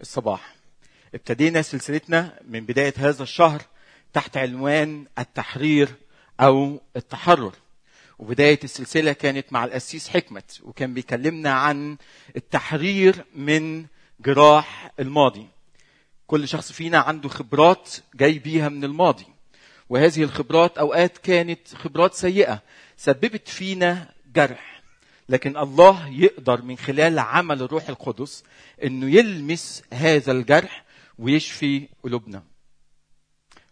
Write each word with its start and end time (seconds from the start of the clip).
الصباح. 0.00 0.54
ابتدينا 1.14 1.62
سلسلتنا 1.62 2.40
من 2.48 2.66
بداية 2.66 2.94
هذا 2.96 3.22
الشهر 3.22 3.62
تحت 4.12 4.36
عنوان 4.36 5.06
التحرير 5.18 5.88
أو 6.40 6.80
التحرر. 6.96 7.52
وبداية 8.18 8.58
السلسلة 8.64 9.12
كانت 9.12 9.52
مع 9.52 9.64
القسيس 9.64 10.08
حكمت 10.08 10.60
وكان 10.62 10.94
بيكلمنا 10.94 11.50
عن 11.52 11.96
التحرير 12.36 13.24
من 13.34 13.86
جراح 14.20 14.92
الماضي. 15.00 15.46
كل 16.26 16.48
شخص 16.48 16.72
فينا 16.72 16.98
عنده 16.98 17.28
خبرات 17.28 17.90
جاي 18.14 18.38
بيها 18.38 18.68
من 18.68 18.84
الماضي 18.84 19.26
وهذه 19.88 20.22
الخبرات 20.22 20.78
أوقات 20.78 21.18
كانت 21.18 21.74
خبرات 21.74 22.14
سيئة 22.14 22.62
سببت 22.96 23.48
فينا 23.48 24.12
جرح. 24.34 24.79
لكن 25.30 25.56
الله 25.56 26.08
يقدر 26.08 26.62
من 26.62 26.78
خلال 26.78 27.18
عمل 27.18 27.62
الروح 27.62 27.88
القدس 27.88 28.44
إنه 28.84 29.10
يلمس 29.10 29.82
هذا 29.92 30.32
الجرح 30.32 30.84
ويشفي 31.18 31.88
قلوبنا. 32.02 32.42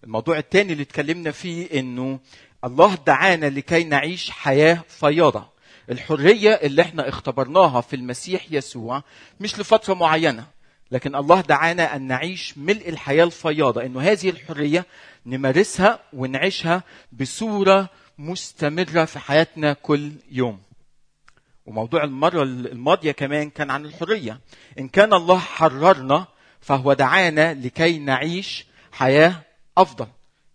الموضوع 0.04 0.38
الثاني 0.38 0.72
اللي 0.72 0.82
اتكلمنا 0.82 1.30
فيه 1.30 1.80
إنه 1.80 2.20
الله 2.64 2.94
دعانا 3.06 3.46
لكي 3.46 3.84
نعيش 3.84 4.30
حياة 4.30 4.84
فياضة. 4.88 5.48
الحرية 5.90 6.50
اللي 6.50 6.82
إحنا 6.82 7.08
اختبرناها 7.08 7.80
في 7.80 7.96
المسيح 7.96 8.46
يسوع 8.50 9.02
مش 9.40 9.58
لفترة 9.58 9.94
معينة 9.94 10.46
لكن 10.90 11.14
الله 11.14 11.40
دعانا 11.40 11.96
أن 11.96 12.02
نعيش 12.02 12.58
ملء 12.58 12.88
الحياة 12.88 13.24
الفياضة 13.24 13.82
إنه 13.86 14.00
هذه 14.00 14.30
الحرية 14.30 14.86
نمارسها 15.26 16.00
ونعيشها 16.12 16.82
بصورة 17.12 17.88
مستمرة 18.18 19.04
في 19.04 19.18
حياتنا 19.18 19.72
كل 19.72 20.12
يوم. 20.30 20.67
وموضوع 21.68 22.04
المرة 22.04 22.42
الماضية 22.42 23.12
كمان 23.12 23.50
كان 23.50 23.70
عن 23.70 23.84
الحرية. 23.84 24.40
إن 24.78 24.88
كان 24.88 25.12
الله 25.12 25.38
حررنا 25.38 26.26
فهو 26.60 26.92
دعانا 26.92 27.54
لكي 27.54 27.98
نعيش 27.98 28.66
حياة 28.92 29.34
أفضل. 29.78 30.06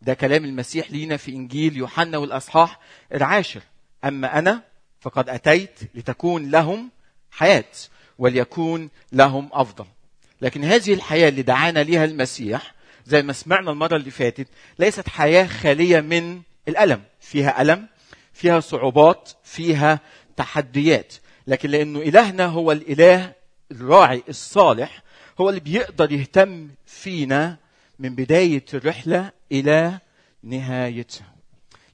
ده 0.02 0.14
كلام 0.14 0.46
المسيح 0.46 0.92
لينا 0.92 1.18
في 1.18 1.32
إنجيل 1.32 1.78
يوحنا 1.78 2.18
والأصحاح 2.18 2.80
العاشر. 3.14 3.62
أما 4.04 4.40
أنا 4.40 4.64
فقد 5.00 5.30
أتيت 5.30 5.80
لتكون 5.96 6.52
لهم 6.52 6.90
حياة 7.32 7.64
وليكون 8.18 8.90
لهم 9.12 9.50
أفضل. 9.52 9.86
لكن 10.42 10.64
هذه 10.64 10.94
الحياة 10.94 11.30
اللي 11.30 11.42
دعانا 11.42 11.80
ليها 11.80 12.06
المسيح 12.06 12.74
زي 13.06 13.22
ما 13.22 13.34
سمعنا 13.34 13.72
المرة 13.72 13.96
اللي 13.96 14.12
فاتت 14.12 14.48
ليست 14.80 15.10
حياة 15.10 15.48
خالية 15.48 16.00
من 16.02 16.42
الألم. 16.68 17.04
فيها 17.20 17.62
ألم 17.62 17.88
فيها 18.34 18.60
صعوبات 18.60 19.32
فيها 19.44 20.00
تحديات 20.38 21.14
لكن 21.48 21.70
لأنه 21.70 22.00
إلهنا 22.00 22.46
هو 22.46 22.72
الإله 22.72 23.34
الراعي 23.72 24.24
الصالح 24.30 25.04
هو 25.42 25.50
اللي 25.50 25.60
بيقدر 25.60 26.12
يهتم 26.12 26.70
فينا 26.86 27.58
من 28.00 28.16
بداية 28.16 28.66
الرحلة 28.74 29.32
إلى 29.52 30.00
نهايتها. 30.44 31.34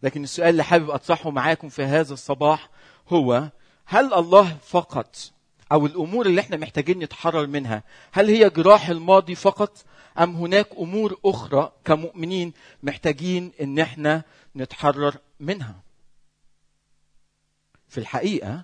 لكن 0.03 0.23
السؤال 0.23 0.49
اللي 0.49 0.63
حابب 0.63 0.89
أطرحه 0.89 1.29
معاكم 1.31 1.69
في 1.69 1.83
هذا 1.83 2.13
الصباح 2.13 2.69
هو 3.09 3.49
هل 3.85 4.13
الله 4.13 4.57
فقط 4.67 5.15
أو 5.71 5.85
الأمور 5.85 6.25
اللي 6.25 6.41
إحنا 6.41 6.57
محتاجين 6.57 6.99
نتحرر 6.99 7.47
منها 7.47 7.83
هل 8.11 8.29
هي 8.29 8.49
جراح 8.49 8.89
الماضي 8.89 9.35
فقط 9.35 9.77
أم 10.19 10.35
هناك 10.35 10.67
أمور 10.79 11.19
أخرى 11.25 11.71
كمؤمنين 11.85 12.53
محتاجين 12.83 13.51
إن 13.61 13.79
إحنا 13.79 14.23
نتحرر 14.55 15.15
منها؟ 15.39 15.75
في 17.89 17.97
الحقيقة 17.97 18.63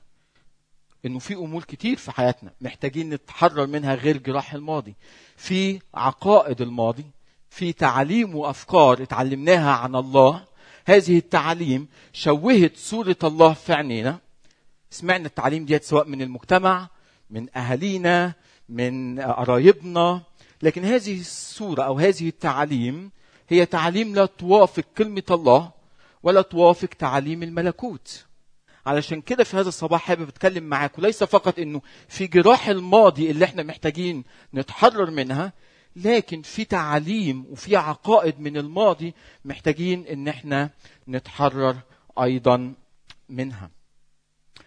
إنه 1.06 1.20
في 1.20 1.34
أمور 1.34 1.64
كتير 1.64 1.98
في 1.98 2.12
حياتنا 2.12 2.52
محتاجين 2.62 3.10
نتحرر 3.10 3.68
منها 3.68 3.96
غير 3.96 4.18
جراح 4.18 4.54
الماضي 4.54 4.96
في 5.38 5.80
عقائد 5.94 6.62
الماضي 6.62 7.06
في 7.50 7.74
تعاليم 7.74 8.36
وأفكار 8.36 9.04
اتعلمناها 9.04 9.72
عن 9.72 9.96
الله. 9.96 10.46
هذه 10.86 11.18
التعاليم 11.18 11.88
شوهت 12.14 12.78
صورة 12.78 13.18
الله 13.24 13.54
في 13.54 13.74
عينينا. 13.74 14.20
سمعنا 14.90 15.26
التعليم 15.26 15.66
ديت 15.66 15.84
سواء 15.84 16.08
من 16.08 16.22
المجتمع 16.22 16.90
من 17.30 17.58
أهالينا 17.58 18.34
من 18.70 19.20
قرايبنا 19.20 20.22
لكن 20.62 20.86
هذه 20.86 21.20
الصورة 21.20 21.84
أو 21.84 22.00
هذه 22.00 22.28
التعاليم 22.28 23.12
هي 23.50 23.66
تعاليم 23.66 24.16
لا 24.16 24.26
توافق 24.26 24.84
كلمة 24.98 25.24
الله 25.32 25.72
ولا 26.24 26.42
توافق 26.42 26.90
تعاليم 26.90 27.44
الملكوت. 27.44 28.26
علشان 28.86 29.22
كده 29.22 29.44
في 29.44 29.58
هذا 29.58 29.68
الصباح 29.68 30.02
حابب 30.02 30.28
أتكلم 30.28 30.64
معاكم 30.64 31.02
ليس 31.02 31.24
فقط 31.24 31.60
إنه 31.60 31.82
في 32.08 32.28
جراح 32.28 32.68
الماضي 32.68 33.32
اللي 33.32 33.46
إحنا 33.46 33.64
محتاجين 33.64 34.24
نتحرر 34.54 35.12
منها 35.12 35.54
لكن 35.96 36.42
في 36.42 36.66
تعاليم 36.66 37.46
وفي 37.50 37.76
عقائد 37.76 38.40
من 38.40 38.58
الماضي 38.58 39.14
محتاجين 39.46 40.08
إن 40.08 40.28
إحنا 40.28 40.70
نتحرر 41.08 41.78
أيضا 42.22 42.74
منها. 43.30 43.70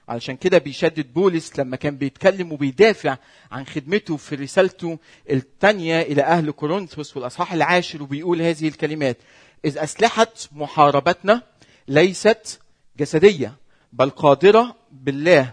علشان 0.08 0.36
كده 0.36 0.58
بيشدد 0.58 1.12
بولس 1.12 1.58
لما 1.58 1.76
كان 1.76 1.96
بيتكلم 1.96 2.52
وبيدافع 2.52 3.16
عن 3.52 3.66
خدمته 3.66 4.16
في 4.16 4.34
رسالته 4.34 4.98
الثانية 5.30 6.00
إلى 6.02 6.22
أهل 6.22 6.50
كورنثوس 6.50 7.16
والأصحاح 7.16 7.52
العاشر 7.52 8.02
وبيقول 8.02 8.42
هذه 8.42 8.68
الكلمات 8.68 9.16
إذ 9.64 9.78
أسلحة 9.78 10.26
محاربتنا 10.52 11.42
ليست 11.88 12.60
جسدية. 12.98 13.54
بل 13.92 14.10
قادرة 14.10 14.76
بالله 14.92 15.52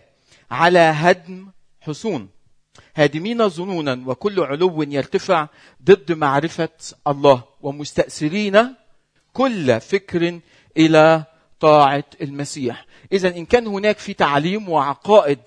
على 0.52 0.80
هدم 0.80 1.48
حصون. 1.82 2.30
هادمين 2.96 3.50
ظنونا 3.50 4.04
وكل 4.06 4.40
علو 4.40 4.82
يرتفع 4.82 5.48
ضد 5.84 6.12
معرفة 6.12 6.70
الله 7.08 7.44
ومستأثرين 7.62 8.76
كل 9.34 9.82
فكر 9.82 10.40
إلى 10.78 11.24
طاعة 11.60 12.04
المسيح. 12.22 12.86
إذا 13.12 13.38
إن 13.38 13.46
كان 13.46 13.68
هناك 13.68 13.98
في 13.98 14.14
تعاليم 14.14 14.70
وعقائد 14.70 15.40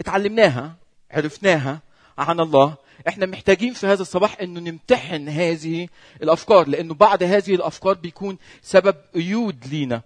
اتعلمناها 0.00 0.76
عرفناها 1.10 1.82
عن 2.18 2.40
الله 2.40 2.76
إحنا 3.08 3.26
محتاجين 3.26 3.72
في 3.72 3.86
هذا 3.86 4.02
الصباح 4.02 4.40
إنه 4.40 4.60
نمتحن 4.60 5.28
هذه 5.28 5.88
الأفكار 6.22 6.68
لأنه 6.68 6.94
بعد 6.94 7.22
هذه 7.22 7.54
الأفكار 7.54 7.94
بيكون 7.94 8.38
سبب 8.62 8.96
قيود 9.14 9.66
لينا 9.66 10.02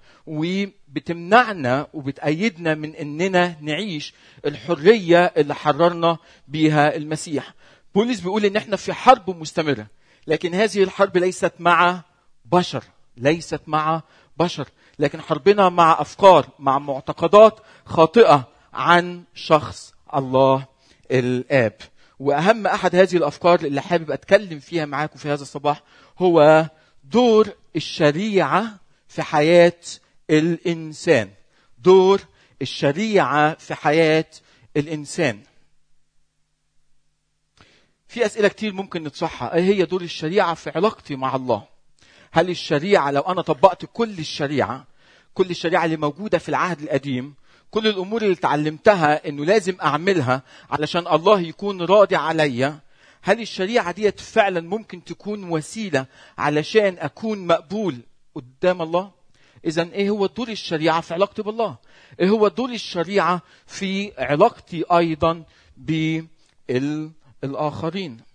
وبتمنعنا 0.91 1.87
وبتأيدنا 1.95 2.75
من 2.75 2.95
إننا 2.95 3.57
نعيش 3.61 4.15
الحرية 4.47 5.25
اللي 5.25 5.55
حررنا 5.55 6.19
بيها 6.49 6.97
المسيح. 6.97 7.55
بولس 7.95 8.21
بيقول 8.21 8.45
إن 8.45 8.57
إحنا 8.57 8.77
في 8.77 8.93
حرب 8.93 9.31
مستمرة 9.31 9.87
لكن 10.27 10.55
هذه 10.55 10.83
الحرب 10.83 11.17
ليست 11.17 11.53
مع 11.59 12.03
بشر 12.45 12.85
ليست 13.17 13.61
مع 13.67 14.03
بشر 14.37 14.69
لكن 14.99 15.21
حربنا 15.21 15.69
مع 15.69 16.01
أفكار 16.01 16.47
مع 16.59 16.79
معتقدات 16.79 17.61
خاطئة 17.85 18.49
عن 18.75 19.23
شخص 19.35 19.95
الله 20.15 20.67
الآب. 21.11 21.75
وأهم 22.19 22.67
أحد 22.67 22.97
هذه 22.97 23.17
الأفكار 23.17 23.61
اللي 23.61 23.83
حابب 23.83 24.11
أتكلم 24.11 24.59
فيها 24.59 24.87
معاكم 24.87 25.19
في 25.19 25.29
هذا 25.29 25.43
الصباح 25.43 25.83
هو 26.19 26.67
دور 27.05 27.49
الشريعة 27.77 28.65
في 29.09 29.23
حياة 29.23 29.81
الإنسان. 30.31 31.31
دور 31.79 32.21
الشريعة 32.63 33.55
في 33.55 33.75
حياة 33.75 34.27
الإنسان. 34.77 35.43
في 38.09 38.27
أسئلة 38.27 38.49
كتير 38.49 38.73
ممكن 38.73 39.03
نطرحها 39.03 39.55
إيه 39.55 39.63
هي 39.63 39.85
دور 39.85 40.03
الشريعة 40.03 40.55
في 40.55 40.71
علاقتي 40.71 41.17
مع 41.17 41.37
الله؟ 41.37 41.65
هل 42.33 42.51
الشريعة 42.51 43.11
لو 43.11 43.21
أنا 43.21 43.43
طبقت 43.43 43.85
كل 43.93 44.19
الشريعة 44.19 44.87
كل 45.35 45.51
الشريعة 45.51 45.85
اللي 45.85 45.97
موجودة 45.97 46.39
في 46.39 46.49
العهد 46.49 46.81
القديم 46.83 47.35
كل 47.71 47.87
الأمور 47.87 48.23
اللي 48.23 48.33
اتعلمتها 48.33 49.29
إنه 49.29 49.45
لازم 49.45 49.77
أعملها 49.83 50.43
علشان 50.71 51.07
الله 51.07 51.41
يكون 51.41 51.83
راضي 51.83 52.17
عليا 52.17 52.79
هل 53.23 53.41
الشريعة 53.41 53.93
ديت 53.93 54.21
فعلا 54.21 54.61
ممكن 54.61 55.05
تكون 55.05 55.45
وسيلة 55.51 56.07
علشان 56.39 56.97
أكون 56.99 57.47
مقبول 57.47 58.01
قدام 58.35 58.83
الله؟ 58.83 59.18
اذا 59.65 59.83
إيه 59.83 60.11
هو 60.11 60.27
دور 60.27 60.49
الشريعة 60.49 61.01
في 61.01 61.15
علاقتي 61.15 61.43
بالله؟ 61.43 61.77
إيه 62.21 62.29
هو 62.29 62.49
دور 62.49 62.71
الشريعة 62.71 63.43
في 63.67 64.13
علاقتي 64.19 64.85
أيضا 64.93 65.45
بالآخرين؟ 67.43 68.29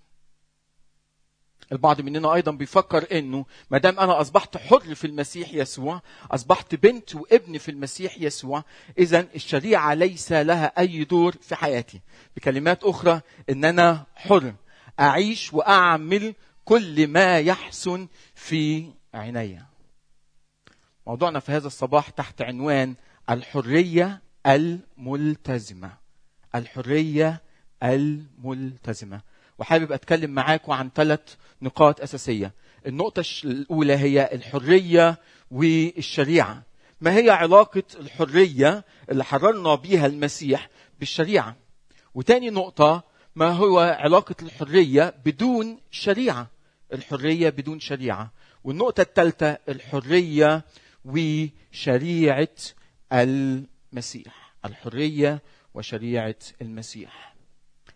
البعض 1.72 2.02
مننا 2.02 2.34
أيضا 2.34 2.52
بيفكر 2.52 3.18
إنه 3.20 3.46
ما 3.72 3.78
دام 3.78 4.00
أنا 4.00 4.22
أصبحت 4.22 4.58
حر 4.58 4.96
في 4.96 5.08
المسيح 5.08 5.54
يسوع 5.54 6.02
أصبحت 6.32 6.76
بنت 6.76 7.16
وابن 7.16 7.58
في 7.58 7.72
المسيح 7.72 8.18
يسوع 8.18 8.64
اذا 8.98 9.28
الشريعة 9.36 9.94
ليس 9.94 10.32
لها 10.32 10.66
أي 10.66 11.04
دور 11.04 11.36
في 11.42 11.56
حياتي. 11.56 12.02
بكلمات 12.38 12.84
أخرى 12.84 13.22
إن 13.50 13.66
أنا 13.66 14.06
حر 14.16 14.54
أعيش 15.00 15.54
وأعمل 15.54 16.34
كل 16.66 17.08
ما 17.08 17.40
يحسن 17.40 18.08
في 18.36 18.90
عيني. 19.14 19.73
موضوعنا 21.08 21.40
في 21.40 21.52
هذا 21.52 21.68
الصباح 21.68 22.10
تحت 22.10 22.42
عنوان 22.42 22.96
الحرية 23.30 24.22
الملتزمة. 24.48 25.92
الحرية 26.56 27.42
الملتزمة. 27.84 29.22
وحابب 29.60 29.92
أتكلم 29.92 30.32
معاكم 30.32 30.72
عن 30.72 30.90
ثلاث 30.96 31.36
نقاط 31.62 32.02
أساسية. 32.02 32.54
النقطة 32.88 33.24
الأولى 33.44 33.98
هي 33.98 34.30
الحرية 34.34 35.18
والشريعة. 35.52 36.64
ما 37.02 37.16
هي 37.16 37.30
علاقة 37.30 37.84
الحرية 38.00 38.86
اللي 39.10 39.24
حررنا 39.24 39.76
بيها 39.76 40.06
المسيح 40.06 40.70
بالشريعة؟ 41.00 41.56
وتاني 42.16 42.50
نقطة 42.50 43.04
ما 43.36 43.50
هو 43.50 43.80
علاقة 43.80 44.36
الحرية 44.42 45.14
بدون 45.26 45.80
شريعة؟ 45.92 46.48
الحرية 46.94 47.50
بدون 47.50 47.80
شريعة. 47.80 48.32
والنقطة 48.64 49.02
الثالثة 49.02 49.58
الحرية 49.70 50.64
وشريعة 51.06 52.56
المسيح 53.14 54.54
الحرية 54.66 55.42
وشريعة 55.74 56.36
المسيح. 56.62 57.36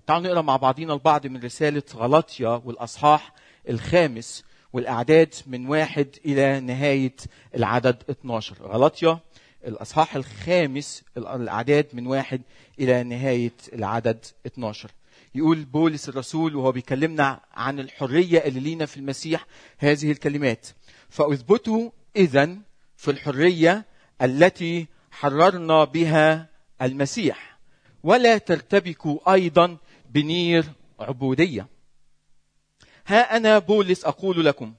تعالوا 0.07 0.27
نقرأ 0.27 0.41
مع 0.41 0.57
بعضينا 0.57 0.93
البعض 0.93 1.27
من 1.27 1.43
رسالة 1.43 1.83
غلطيا 1.95 2.61
والأصحاح 2.65 3.33
الخامس 3.69 4.43
والأعداد 4.73 5.33
من 5.47 5.67
واحد 5.67 6.07
إلى 6.25 6.59
نهاية 6.59 7.15
العدد 7.55 8.03
12 8.09 8.55
غلطيا 8.61 9.19
الأصحاح 9.67 10.15
الخامس 10.15 11.03
الأعداد 11.17 11.87
من 11.93 12.07
واحد 12.07 12.41
إلى 12.79 13.03
نهاية 13.03 13.53
العدد 13.73 14.25
12 14.45 14.91
يقول 15.35 15.65
بولس 15.65 16.09
الرسول 16.09 16.55
وهو 16.55 16.71
بيكلمنا 16.71 17.39
عن 17.53 17.79
الحرية 17.79 18.39
اللي 18.39 18.59
لينا 18.59 18.85
في 18.85 18.97
المسيح 18.97 19.45
هذه 19.77 20.11
الكلمات 20.11 20.67
فأثبتوا 21.09 21.89
اذا 22.15 22.57
في 22.97 23.11
الحرية 23.11 23.85
التي 24.21 24.87
حررنا 25.11 25.83
بها 25.83 26.49
المسيح. 26.81 27.57
ولا 28.03 28.37
ترتبكوا 28.37 29.33
أيضا 29.33 29.77
بنير 30.09 30.65
عبودية. 30.99 31.67
ها 33.07 33.37
أنا 33.37 33.59
بولس 33.59 34.05
أقول 34.05 34.45
لكم 34.45 34.73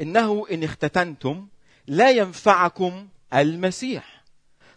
إنه 0.00 0.46
إن 0.50 0.64
اختتنتم 0.64 1.48
لا 1.86 2.10
ينفعكم 2.10 3.08
المسيح. 3.34 4.24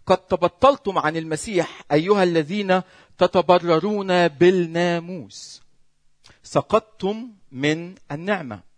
قد 0.05 0.17
تبطلتم 0.17 0.97
عن 0.97 1.17
المسيح 1.17 1.81
أيها 1.91 2.23
الذين 2.23 2.81
تتبررون 3.17 4.27
بالناموس. 4.27 5.61
سقطتم 6.43 7.31
من 7.51 7.95
النعمة. 8.11 8.73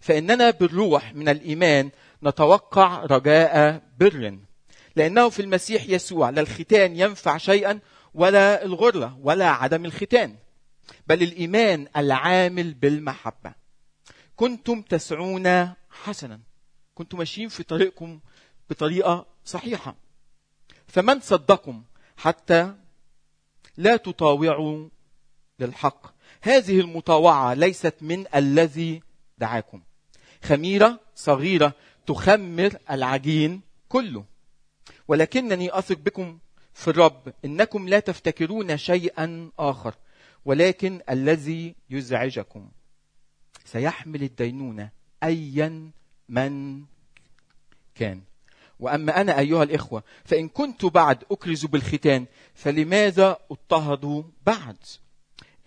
فإننا 0.00 0.50
بالروح 0.50 1.14
من 1.14 1.28
الإيمان 1.28 1.90
نتوقع 2.22 3.04
رجاء 3.04 3.82
بر 4.00 4.38
لأنه 4.96 5.28
في 5.28 5.42
المسيح 5.42 5.88
يسوع 5.88 6.30
لا 6.30 6.40
الختان 6.40 6.96
ينفع 6.96 7.36
شيئا 7.36 7.80
ولا 8.14 8.64
الغرله 8.64 9.18
ولا 9.22 9.50
عدم 9.50 9.84
الختان 9.84 10.36
بل 11.06 11.22
الإيمان 11.22 11.88
العامل 11.96 12.74
بالمحبة. 12.74 13.54
كنتم 14.36 14.82
تسعون 14.82 15.74
حسنا 15.90 16.40
كنتم 16.94 17.18
ماشيين 17.18 17.48
في 17.48 17.62
طريقكم 17.62 18.20
بطريقة 18.70 19.26
صحيحة. 19.44 19.96
فمن 20.86 21.20
صدقكم 21.20 21.84
حتى 22.16 22.74
لا 23.76 23.96
تطاوعوا 23.96 24.88
للحق؟ 25.58 26.14
هذه 26.42 26.80
المطاوعة 26.80 27.54
ليست 27.54 27.94
من 28.00 28.24
الذي 28.34 29.02
دعاكم. 29.38 29.82
خميرة 30.42 31.00
صغيرة 31.14 31.74
تخمر 32.08 32.76
العجين 32.90 33.60
كله. 33.88 34.24
ولكنني 35.08 35.78
أثق 35.78 35.98
بكم 35.98 36.38
في 36.72 36.88
الرب 36.88 37.32
إنكم 37.44 37.88
لا 37.88 38.00
تفتكرون 38.00 38.76
شيئا 38.76 39.50
آخر 39.58 39.94
ولكن 40.44 41.00
الذي 41.10 41.74
يزعجكم. 41.90 42.68
سيحمل 43.64 44.22
الدينونة 44.22 44.90
ايا 45.22 45.90
من 46.28 46.84
كان. 47.94 48.22
وأما 48.80 49.20
أنا 49.20 49.38
أيها 49.38 49.62
الإخوة 49.62 50.02
فإن 50.24 50.48
كنت 50.48 50.84
بعد 50.84 51.24
أكرز 51.30 51.66
بالختان 51.66 52.26
فلماذا 52.54 53.38
أضطهد 53.50 54.24
بعد؟ 54.46 54.76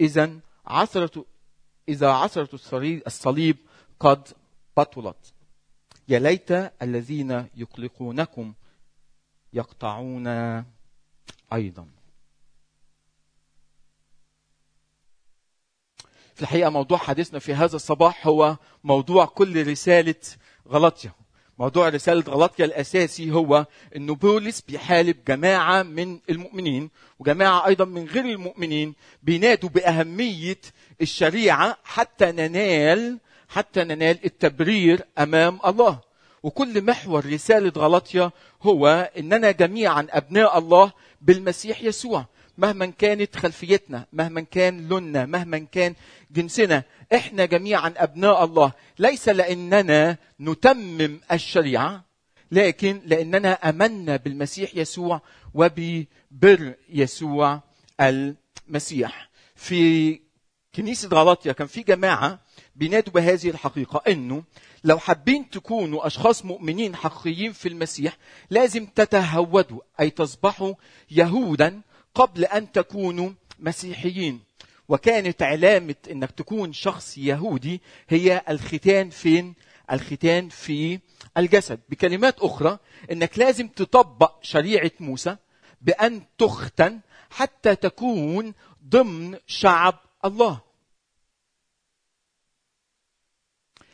اذا 0.01 0.39
عثره 0.65 1.25
إذا 1.89 2.09
عثرة 2.09 2.49
الصليب 3.07 3.57
قد 3.99 4.27
بطلت. 4.77 5.33
يا 6.11 6.19
ليت 6.19 6.51
الذين 6.81 7.47
يقلقونكم 7.55 8.53
يقطعون 9.53 10.27
أيضا. 11.53 11.87
في 16.35 16.41
الحقيقة 16.41 16.69
موضوع 16.69 16.97
حديثنا 16.97 17.39
في 17.39 17.53
هذا 17.53 17.75
الصباح 17.75 18.27
هو 18.27 18.57
موضوع 18.83 19.25
كل 19.25 19.67
رسالة 19.67 20.15
غلطية. 20.67 21.15
موضوع 21.59 21.89
رسالة 21.89 22.21
غلطية 22.21 22.65
الأساسي 22.65 23.31
هو 23.31 23.65
أنه 23.95 24.15
بولس 24.15 24.61
بيحارب 24.61 25.15
جماعة 25.27 25.83
من 25.83 26.19
المؤمنين 26.29 26.89
وجماعة 27.19 27.67
أيضا 27.67 27.85
من 27.85 28.05
غير 28.07 28.25
المؤمنين 28.25 28.95
بينادوا 29.23 29.69
بأهمية 29.69 30.61
الشريعة 31.01 31.77
حتى 31.83 32.31
ننال 32.31 33.19
حتى 33.51 33.83
ننال 33.83 34.25
التبرير 34.25 35.01
أمام 35.19 35.59
الله. 35.65 35.99
وكل 36.43 36.85
محور 36.85 37.25
رسالة 37.25 37.71
غلطية 37.77 38.31
هو 38.61 39.11
أننا 39.17 39.51
جميعا 39.51 40.07
أبناء 40.09 40.57
الله 40.57 40.91
بالمسيح 41.21 41.81
يسوع. 41.81 42.25
مهما 42.57 42.85
كانت 42.85 43.35
خلفيتنا 43.35 44.05
مهما 44.13 44.41
كان 44.41 44.87
لوننا 44.87 45.25
مهما 45.25 45.57
كان 45.57 45.95
جنسنا. 46.31 46.83
إحنا 47.15 47.45
جميعا 47.45 47.93
أبناء 47.97 48.43
الله. 48.43 48.71
ليس 48.99 49.29
لأننا 49.29 50.17
نتمم 50.39 51.19
الشريعة 51.31 52.05
لكن 52.51 53.01
لأننا 53.05 53.69
آمنا 53.69 54.15
بالمسيح 54.15 54.75
يسوع 54.75 55.21
وببر 55.53 56.73
يسوع 56.89 57.59
المسيح. 58.01 59.29
في 59.55 60.19
كنيسة 60.75 61.09
غلطيا 61.09 61.51
كان 61.51 61.67
في 61.67 61.83
جماعة 61.83 62.39
بينادوا 62.81 63.13
بهذه 63.13 63.49
الحقيقة 63.49 64.01
إنه 64.07 64.43
لو 64.83 64.99
حابين 64.99 65.49
تكونوا 65.49 66.07
أشخاص 66.07 66.45
مؤمنين 66.45 66.95
حقيقيين 66.95 67.53
في 67.53 67.69
المسيح 67.69 68.17
لازم 68.49 68.85
تتهودوا 68.85 69.81
أي 69.99 70.09
تصبحوا 70.09 70.73
يهودا 71.11 71.81
قبل 72.15 72.45
أن 72.45 72.71
تكونوا 72.71 73.29
مسيحيين. 73.59 74.39
وكانت 74.89 75.41
علامة 75.43 75.95
إنك 76.11 76.31
تكون 76.31 76.73
شخص 76.73 77.17
يهودي 77.17 77.81
هي 78.09 78.41
الختان 78.49 79.09
فين؟ 79.09 79.53
الختان 79.91 80.49
في 80.49 80.99
الجسد. 81.37 81.79
بكلمات 81.89 82.39
أخرى 82.39 82.77
إنك 83.11 83.39
لازم 83.39 83.67
تطبق 83.67 84.33
شريعة 84.41 84.91
موسى 84.99 85.35
بأن 85.81 86.21
تختن 86.37 86.99
حتى 87.29 87.75
تكون 87.75 88.53
ضمن 88.89 89.37
شعب 89.47 89.99
الله. 90.25 90.70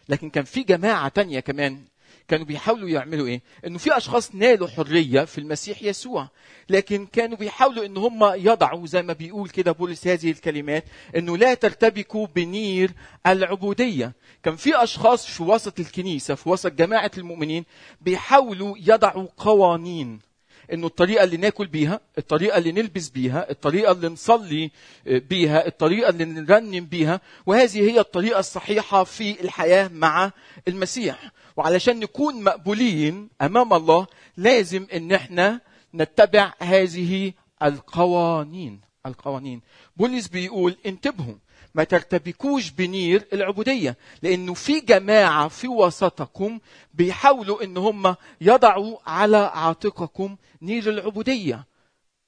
لكن 0.09 0.29
كان 0.29 0.43
في 0.43 0.63
جماعة 0.63 1.07
تانية 1.07 1.39
كمان 1.39 1.83
كانوا 2.27 2.45
بيحاولوا 2.45 2.89
يعملوا 2.89 3.27
إيه؟ 3.27 3.41
إنه 3.65 3.77
في 3.77 3.97
أشخاص 3.97 4.35
نالوا 4.35 4.67
حرية 4.67 5.25
في 5.25 5.37
المسيح 5.37 5.83
يسوع. 5.83 6.29
لكن 6.69 7.05
كانوا 7.05 7.37
بيحاولوا 7.37 7.85
إن 7.85 7.97
هم 7.97 8.23
يضعوا 8.23 8.87
زي 8.87 9.01
ما 9.01 9.13
بيقول 9.13 9.49
كده 9.49 9.71
بولس 9.71 10.07
هذه 10.07 10.31
الكلمات 10.31 10.83
إنه 11.15 11.37
لا 11.37 11.53
ترتبكوا 11.53 12.27
بنير 12.35 12.91
العبودية. 13.27 14.13
كان 14.43 14.55
في 14.55 14.83
أشخاص 14.83 15.25
في 15.25 15.43
وسط 15.43 15.79
الكنيسة 15.79 16.35
في 16.35 16.49
وسط 16.49 16.71
جماعة 16.71 17.11
المؤمنين 17.17 17.65
بيحاولوا 18.01 18.75
يضعوا 18.79 19.27
قوانين. 19.37 20.26
إنه 20.73 20.87
الطريقة 20.87 21.23
اللي 21.23 21.37
ناكل 21.37 21.67
بيها 21.67 21.99
الطريقة 22.17 22.57
اللي 22.57 22.71
نلبس 22.71 23.09
بيها 23.09 23.51
الطريقة 23.51 23.91
اللي 23.91 24.07
نصلي 24.07 24.71
بيها 25.05 25.67
الطريقة 25.67 26.09
اللي 26.09 26.25
نرنم 26.25 26.85
بيها 26.85 27.21
وهذه 27.45 27.79
هي 27.91 27.99
الطريقة 27.99 28.39
الصحيحة 28.39 29.03
في 29.03 29.41
الحياة 29.41 29.87
مع 29.87 30.31
المسيح. 30.67 31.31
وعلشان 31.57 31.99
نكون 31.99 32.43
مقبولين 32.43 33.29
أمام 33.41 33.73
الله 33.73 34.07
لازم 34.37 34.87
إن 34.93 35.11
إحنا 35.11 35.61
نتبع 35.95 36.53
هذه 36.59 37.33
القوانين. 37.63 38.81
القوانين. 39.05 39.61
بولس 39.97 40.27
بيقول 40.27 40.77
انتبهوا. 40.85 41.35
ما 41.77 41.83
ترتبكوش 41.83 42.69
بنير 42.71 43.27
العبودية 43.33 43.97
لأنه 44.21 44.53
في 44.53 44.79
جماعة 44.79 45.47
في 45.47 45.67
وسطكم 45.67 46.59
بيحاولوا 46.93 47.63
أن 47.63 47.77
هم 47.77 48.15
يضعوا 48.41 48.97
على 49.05 49.37
عاتقكم 49.37 50.37
نير 50.61 50.89
العبودية. 50.89 51.65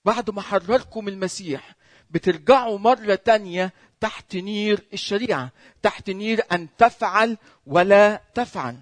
بعد 0.05 0.29
ما 0.29 0.41
حرركم 0.41 1.07
المسيح 1.07 1.75
بترجعوا 2.09 2.79
مرة 2.79 3.15
تانية 3.15 3.73
تحت 3.99 4.35
نير 4.35 4.85
الشريعة 4.93 5.51
تحت 5.81 6.09
نير 6.09 6.41
أن 6.51 6.67
تفعل 6.77 7.37
ولا 7.65 8.21
تفعل. 8.33 8.77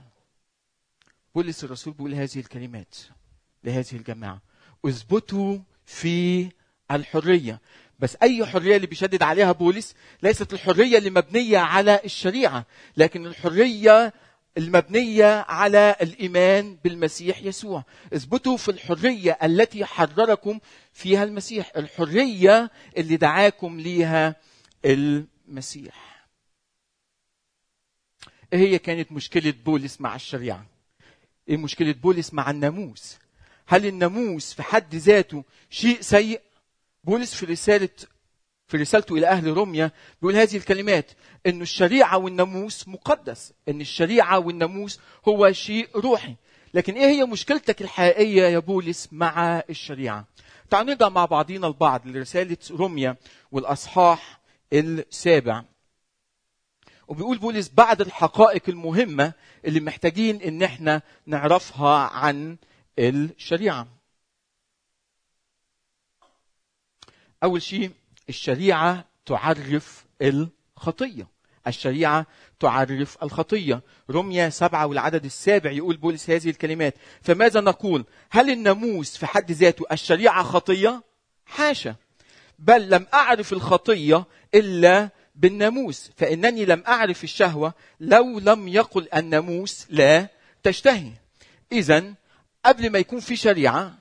بولس 1.36 1.64
الرسول 1.64 1.94
بيقول 1.94 2.14
هذه 2.14 2.40
الكلمات 2.40 2.96
لهذه 3.64 3.94
الجماعة 3.94 4.42
اثبتوا 4.86 5.58
في 5.86 6.50
الحرية. 6.92 7.62
بس 8.00 8.18
أي 8.24 8.46
حرية 8.46 8.76
اللي 8.76 8.88
بيشدد 8.88 9.24
عليها 9.24 9.52
بولس 9.52 9.96
ليست 10.24 10.54
الحرية 10.54 10.98
اللي 10.98 11.10
مبنيه 11.10 11.58
على 11.58 12.02
الشريعة 12.06 12.66
لكن 12.98 13.26
الحرية 13.26 14.14
المبنية 14.58 15.46
على 15.48 15.96
الإيمان 16.02 16.78
بالمسيح 16.84 17.44
يسوع. 17.44 17.84
اثبتوا 18.14 18.58
في 18.58 18.72
الحرية 18.72 19.38
التي 19.44 19.86
حرركم 19.86 20.60
فيها 20.94 21.24
المسيح 21.24 21.72
الحرية 21.78 22.72
اللي 22.98 23.18
دعاكم 23.18 23.80
ليها 23.80 24.36
المسيح. 24.86 26.28
إيه 28.54 28.60
هي 28.60 28.80
كانت 28.80 29.12
مشكلة 29.12 29.54
بولس 29.66 30.02
مع 30.02 30.16
الشريعة؟ 30.16 30.66
إيه 31.50 31.58
مشكلة 31.58 31.92
بولس 31.92 32.34
مع 32.34 32.50
الناموس؟ 32.52 33.18
هل 33.68 33.86
الناموس 33.86 34.54
في 34.54 34.64
حد 34.64 34.96
ذاته 34.96 35.44
شيء 35.70 36.02
سيء؟ 36.02 36.42
بولس 37.08 37.34
في 37.34 37.46
رساله 37.46 37.90
في 38.68 38.78
رسالته 38.78 39.16
إلى 39.16 39.28
أهل 39.28 39.48
روميا 39.48 39.92
بيقول 40.22 40.36
هذه 40.36 40.58
الكلمات 40.58 41.12
إن 41.46 41.62
الشريعة 41.62 42.18
والناموس 42.18 42.88
مقدس 42.88 43.54
إن 43.70 43.82
الشريعة 43.82 44.40
والناموس 44.40 45.00
هو 45.28 45.52
شيء 45.52 45.90
روحي. 45.96 46.36
لكن 46.74 46.94
إيه 46.94 47.06
هي 47.06 47.26
مشكلتك 47.26 47.82
الحقيقية 47.82 48.44
يا 48.44 48.60
بولس 48.60 49.10
مع 49.12 49.64
الشريعة؟ 49.70 50.28
تعالوا 50.70 50.94
نرجع 50.94 51.10
مع 51.10 51.26
بعضينا 51.26 51.68
البعض 51.68 52.08
لرسالة 52.08 52.58
روميا 52.72 53.16
والأصحاح 53.52 54.40
السابع. 54.74 55.64
وبيقول 57.08 57.38
بولس 57.38 57.72
بعد 57.74 58.02
الحقائق 58.02 58.64
المهمة 58.68 59.34
اللي 59.66 59.80
محتاجين 59.80 60.42
إن 60.42 60.64
إحنا 60.64 61.02
نعرفها 61.26 61.98
عن 61.98 62.58
الشريعة. 63.00 63.97
أول 67.44 67.62
شيء 67.62 67.92
الشريعة 68.30 69.06
تعرف 69.26 70.06
الخطية. 70.22 71.28
الشريعة 71.68 72.26
تعرف 72.60 73.24
الخطية. 73.24 73.82
رمية 74.10 74.50
سبعة 74.50 74.86
والعدد 74.86 75.26
السابع 75.26 75.72
يقول 75.72 75.98
بولس 75.98 76.30
هذه 76.30 76.50
الكلمات. 76.50 76.96
فماذا 77.22 77.62
نقول؟ 77.62 78.06
هل 78.30 78.50
الناموس 78.50 79.18
في 79.18 79.26
حد 79.26 79.52
ذاته 79.52 79.86
الشريعة 79.92 80.44
خطية؟ 80.44 81.04
حاشا. 81.46 81.96
بل 82.60 82.90
لم 82.90 83.08
أعرف 83.14 83.54
الخطية 83.54 84.26
إلا 84.56 85.10
بالناموس. 85.36 86.12
فإنني 86.18 86.66
لم 86.66 86.84
أعرف 86.88 87.24
الشهوة 87.24 87.74
لو 88.00 88.40
لم 88.40 88.68
يقل 88.68 89.08
الناموس 89.16 89.86
لا 89.90 90.28
تشتهي. 90.64 91.12
اذا 91.72 92.14
قبل 92.66 92.90
ما 92.90 93.00
يكون 93.00 93.20
في 93.20 93.36
شريعة 93.36 93.98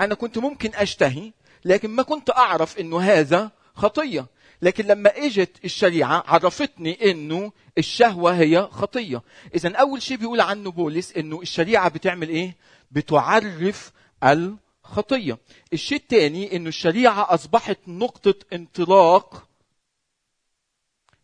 أنا 0.00 0.14
كنت 0.14 0.38
ممكن 0.38 0.70
أشتهي 0.74 1.32
لكن 1.64 1.90
ما 1.90 2.02
كنت 2.02 2.30
أعرف 2.30 2.78
إنه 2.78 3.00
هذا 3.00 3.50
خطية. 3.74 4.26
لكن 4.62 4.84
لما 4.84 5.16
إجت 5.16 5.64
الشريعة 5.64 6.24
عرفتني 6.26 7.10
إنه 7.10 7.52
الشهوة 7.78 8.32
هي 8.38 8.68
خطية. 8.70 9.22
اذا 9.54 9.76
أول 9.76 10.02
شيء 10.02 10.16
بيقول 10.16 10.40
عنه 10.40 10.70
بولس 10.70 11.12
إنه 11.12 11.40
الشريعة 11.40 11.88
بتعمل 11.88 12.28
إيه؟ 12.28 12.56
بتعرف 12.90 13.92
الخطية. 14.24 15.38
الشيء 15.72 15.98
الثاني 15.98 16.56
إنه 16.56 16.68
الشريعة 16.68 17.34
أصبحت 17.34 17.78
نقطة 17.86 18.34
انطلاق 18.52 19.48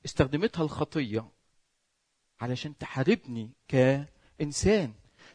استخدمتها 0.04 0.62
الخطية 0.62 1.28
علشان 2.40 2.78
تحاربني 2.78 3.50
كإنسان. 3.68 4.92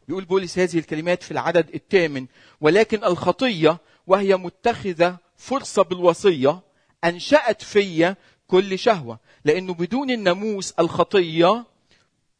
بيقول 0.08 0.25
بولس 0.25 0.60
هذه 0.60 0.77
الكلمات 0.79 1.24
في 1.24 1.32
العدد 1.32 1.70
الثامن 1.75 2.27
ولكن 2.62 3.03
الخطية 3.03 3.77
وهي 4.10 4.38
متخذة 4.38 5.18
فرصة 5.38 5.84
بالوصية 5.84 6.60
أنشأت 7.04 7.62
فيا 7.62 8.16
كل 8.48 8.80
شهوة. 8.80 9.20
لأنه 9.46 9.74
بدون 9.74 10.12
الناموس 10.12 10.72
الخطية 10.72 11.66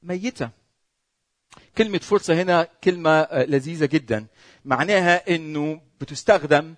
ميتة. 0.04 0.50
كلمة 1.78 1.98
فرصة 1.98 2.42
هنا 2.42 2.68
كلمة 2.84 3.28
لذيذة 3.32 3.86
جدا. 3.86 4.26
معناها 4.66 5.36
إنه 5.36 5.82
بتستخدم 6.02 6.76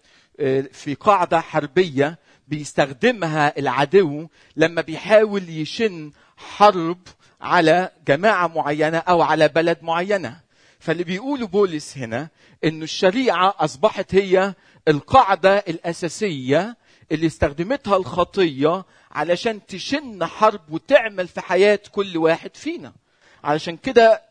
في 0.71 0.97
قاعدة 0.99 1.41
حربية 1.41 2.19
بيستخدمها 2.47 3.59
العدو 3.59 4.27
لما 4.55 4.81
بيحاول 4.81 5.49
يشن 5.49 6.11
حرب 6.37 6.99
على 7.41 7.91
جماعة 8.07 8.47
معينة 8.47 8.97
أو 8.97 9.21
على 9.21 9.47
بلد 9.47 9.77
معينة. 9.81 10.39
فاللي 10.79 11.03
بيقوله 11.03 11.47
بولس 11.47 11.97
هنا 11.97 12.29
إنه 12.63 12.83
الشريعة 12.83 13.55
أصبحت 13.59 14.15
هي 14.15 14.53
القاعدة 14.87 15.57
الأساسية 15.57 16.77
اللي 17.11 17.27
استخدمتها 17.27 17.97
الخطية 17.97 18.85
علشان 19.11 19.65
تشن 19.65 20.25
حرب 20.25 20.61
وتعمل 20.69 21.27
في 21.27 21.41
حياة 21.41 21.79
كل 21.91 22.17
واحد 22.17 22.55
فينا. 22.55 22.93
علشان 23.43 23.77
كده 23.77 24.21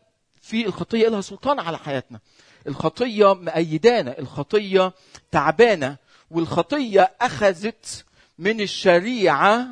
في 0.41 0.65
الخطية 0.65 1.07
لها 1.07 1.21
سلطان 1.21 1.59
على 1.59 1.77
حياتنا. 1.77 2.19
الخطية 2.67 3.33
مأيدانا 3.33 4.19
الخطية 4.19 4.93
تعبانة 5.31 5.97
والخطية 6.31 7.11
أخذت 7.21 8.05
من 8.39 8.61
الشريعة 8.61 9.67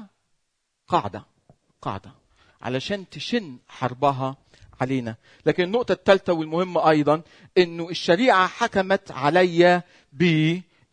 قاعدة 0.87 1.25
قاعدة 1.81 2.11
علشان 2.61 3.09
تشن 3.09 3.57
حربها 3.67 4.35
علينا. 4.81 5.15
لكن 5.45 5.63
النقطة 5.63 5.91
الثالثة 5.91 6.33
والمهمة 6.33 6.89
أيضا 6.89 7.21
أنه 7.57 7.89
الشريعة 7.89 8.47
حكمت 8.47 9.11
علي 9.11 9.81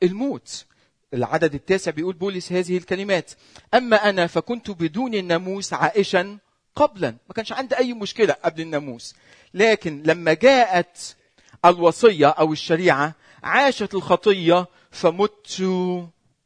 بالموت 0.00 0.66
العدد 1.14 1.54
التاسع 1.54 1.90
بيقول 1.90 2.14
بولس 2.14 2.52
هذه 2.52 2.76
الكلمات. 2.76 3.30
أما 3.74 3.96
أنا 3.96 4.26
فكنت 4.26 4.70
بدون 4.70 5.14
الناموس 5.14 5.72
عائشا 5.72 6.38
قبلا. 6.74 7.10
ما 7.10 7.34
كانش 7.34 7.52
عندي 7.52 7.78
أي 7.78 7.92
مشكلة 7.92 8.32
قبل 8.32 8.60
الناموس. 8.60 9.14
لكن 9.54 10.02
لما 10.02 10.32
جاءت 10.32 11.16
الوصية 11.64 12.26
أو 12.26 12.52
الشريعة 12.52 13.14
عاشت 13.42 13.94
الخطية 13.94 14.66
فمت 14.90 15.62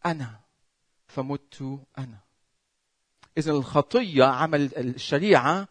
أنا. 0.06 0.40
فمت 1.08 1.80
أنا. 1.98 2.18
إذا 3.38 3.52
الخطية 3.52 4.24
عمل 4.24 4.70
الشريعة 4.76 5.68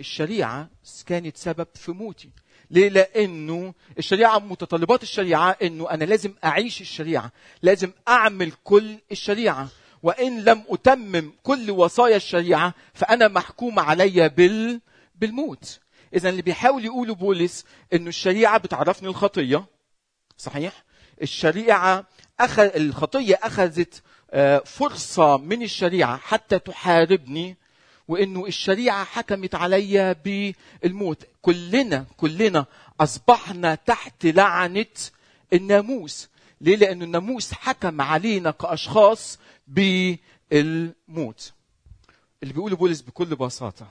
الشريعة 0.00 0.68
كانت 1.06 1.36
سبب 1.36 1.66
في 1.74 1.92
موتي. 1.92 2.30
ليه؟ 2.70 2.88
لأنه 2.88 3.74
الشريعة 3.98 4.38
متطلبات 4.38 5.02
الشريعة 5.02 5.56
أنه 5.62 5.90
أنا 5.90 6.04
لازم 6.04 6.34
أعيش 6.44 6.80
الشريعة 6.80 7.32
لازم 7.62 7.90
أعمل 8.08 8.52
كل 8.64 8.98
الشريعة 9.12 9.68
وإن 10.02 10.44
لم 10.44 10.64
أتمم 10.68 11.32
كل 11.42 11.70
وصايا 11.70 12.16
الشريعة 12.16 12.74
فأنا 12.94 13.28
محكوم 13.28 13.78
علي 13.78 14.28
بال 14.28 14.80
بالموت 15.14 15.80
إذا 16.14 16.28
اللي 16.28 16.42
بيحاول 16.42 16.84
يقوله 16.84 17.14
بولس 17.14 17.64
أنه 17.92 18.08
الشريعة 18.08 18.58
بتعرفني 18.58 19.08
الخطية 19.08 19.64
صحيح؟ 20.36 20.84
الشريعة 21.22 22.06
أخذ 22.40 22.76
الخطية 22.76 23.38
أخذت 23.42 24.02
فرصة 24.66 25.36
من 25.36 25.62
الشريعة 25.62 26.16
حتى 26.16 26.58
تحاربني 26.58 27.56
وإنه 28.08 28.46
الشريعة 28.46 29.04
حكمت 29.04 29.54
عليا 29.54 30.12
بالموت. 30.12 31.24
كلنا 31.42 32.06
كلنا 32.16 32.66
أصبحنا 33.00 33.74
تحت 33.74 34.26
لعنة 34.26 34.86
الناموس. 35.52 36.28
ليه؟ 36.60 36.76
لأن 36.76 37.02
الناموس 37.02 37.52
حكم 37.52 38.00
علينا 38.00 38.50
كأشخاص 38.50 39.38
بالموت. 39.68 41.52
اللي 42.42 42.54
بيقوله 42.54 42.76
بولس 42.76 43.00
بكل 43.00 43.24
بساطة 43.36 43.88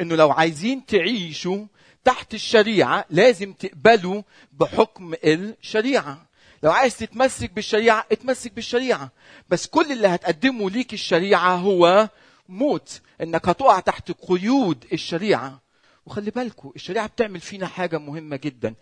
إنه 0.00 0.14
لو 0.16 0.30
عايزين 0.30 0.86
تعيشوا 0.86 1.66
تحت 2.04 2.34
الشريعة 2.34 3.04
لازم 3.10 3.52
تقبلوا 3.52 4.22
بحكم 4.52 5.14
الشريعة. 5.24 6.26
لو 6.62 6.72
عايز 6.72 6.96
تتمسك 6.96 7.50
بالشريعة 7.50 8.06
اتمسك 8.12 8.52
بالشريعة. 8.52 9.10
بس 9.48 9.66
كل 9.66 9.92
اللي 9.92 10.08
هتقدمه 10.08 10.70
ليك 10.70 10.92
الشريعة 10.92 11.54
هو 11.56 12.08
موت 12.48 13.00
إنك 13.22 13.48
هتقع 13.48 13.80
تحت 13.80 14.12
قيود 14.12 14.84
الشريعة. 14.92 15.60
وخلي 16.06 16.30
بالكم 16.30 16.72
الشريعة 16.76 17.06
بتعمل 17.06 17.40
فينا 17.40 17.66
حاجة 17.66 17.98
مهمة 17.98 18.36
جدا. 18.36 18.74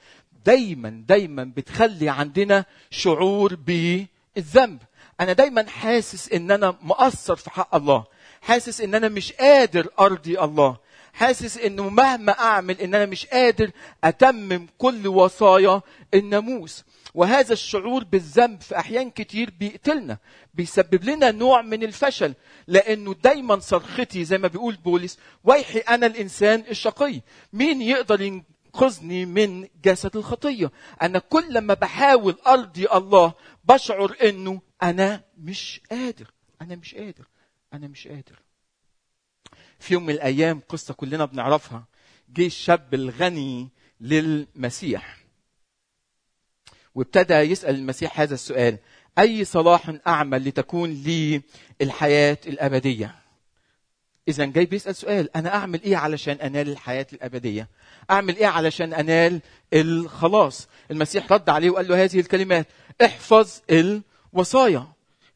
دايما 0.46 1.04
دايما 1.08 1.52
بتخلي 1.56 2.08
عندنا 2.08 2.64
شعور 2.90 3.54
بالذنب. 3.54 4.78
أنا 5.20 5.32
دايما 5.32 5.66
حاسس 5.68 6.32
إن 6.32 6.50
أنا 6.50 6.76
مقصر 6.82 7.36
في 7.36 7.50
حق 7.50 7.74
الله. 7.74 8.04
حاسس 8.40 8.80
إن 8.80 8.94
أنا 8.94 9.08
مش 9.08 9.32
قادر 9.32 9.88
أرضي 10.00 10.40
الله. 10.40 10.76
حاسس 11.14 11.58
إنه 11.58 11.88
مهما 11.88 12.32
أعمل 12.32 12.80
إن 12.80 12.94
أنا 12.94 13.06
مش 13.06 13.26
قادر 13.26 13.70
أتمم 14.04 14.66
كل 14.78 15.08
وصايا 15.08 15.80
الناموس. 16.14 16.84
وهذا 17.14 17.52
الشعور 17.52 18.04
بالذنب 18.04 18.60
في 18.60 18.78
أحيان 18.78 19.10
كتير 19.10 19.50
بيقتلنا 19.58 20.18
بيسبب 20.54 21.04
لنا 21.04 21.30
نوع 21.30 21.62
من 21.62 21.82
الفشل 21.82 22.34
لأنه 22.66 23.14
دايما 23.14 23.58
صرختي 23.58 24.24
زي 24.24 24.38
ما 24.38 24.48
بيقول 24.48 24.74
بولس 24.74 25.18
ويحي 25.44 25.78
أنا 25.78 26.06
الإنسان 26.06 26.64
الشقي 26.70 27.20
مين 27.52 27.82
يقدر 27.82 28.20
ينقذني 28.20 29.26
من 29.26 29.68
جسد 29.84 30.16
الخطية؟ 30.16 30.70
أنا 31.02 31.18
كل 31.18 31.58
ما 31.58 31.74
بحاول 31.74 32.36
أرضي 32.46 32.86
الله 32.94 33.32
بشعر 33.64 34.16
إنه 34.22 34.60
أنا 34.82 35.22
مش 35.38 35.80
قادر 35.90 36.30
أنا 36.62 36.76
مش 36.76 36.94
قادر 36.94 37.24
أنا 37.72 37.88
مش 37.88 38.08
قادر. 38.08 38.38
في 39.84 39.94
يوم 39.94 40.06
من 40.06 40.14
الأيام 40.14 40.60
قصة 40.68 40.94
كلنا 40.94 41.24
بنعرفها. 41.24 41.84
جه 42.28 42.46
الشاب 42.46 42.94
الغني 42.94 43.68
للمسيح. 44.00 45.18
وابتدى 46.94 47.34
يسأل 47.34 47.74
المسيح 47.74 48.20
هذا 48.20 48.34
السؤال. 48.34 48.78
أي 49.18 49.44
صلاح 49.44 49.94
أعمل 50.06 50.48
لتكون 50.48 50.90
لي 50.90 51.42
الحياة 51.80 52.38
الأبدية؟ 52.46 53.14
اذا 54.28 54.44
جاي 54.44 54.66
بيسأل 54.66 54.96
سؤال. 54.96 55.36
أنا 55.36 55.54
أعمل 55.54 55.82
إيه 55.82 55.96
علشان 55.96 56.34
أنال 56.34 56.68
الحياة 56.68 57.06
الأبدية؟ 57.12 57.68
أعمل 58.10 58.36
إيه 58.36 58.46
علشان 58.46 58.94
أنال 58.94 59.40
الخلاص؟ 59.72 60.68
المسيح 60.90 61.32
رد 61.32 61.48
عليه 61.48 61.70
وقال 61.70 61.88
له 61.88 62.04
هذه 62.04 62.20
الكلمات. 62.20 62.66
احفظ 63.04 63.60
الوصايا. 63.70 64.86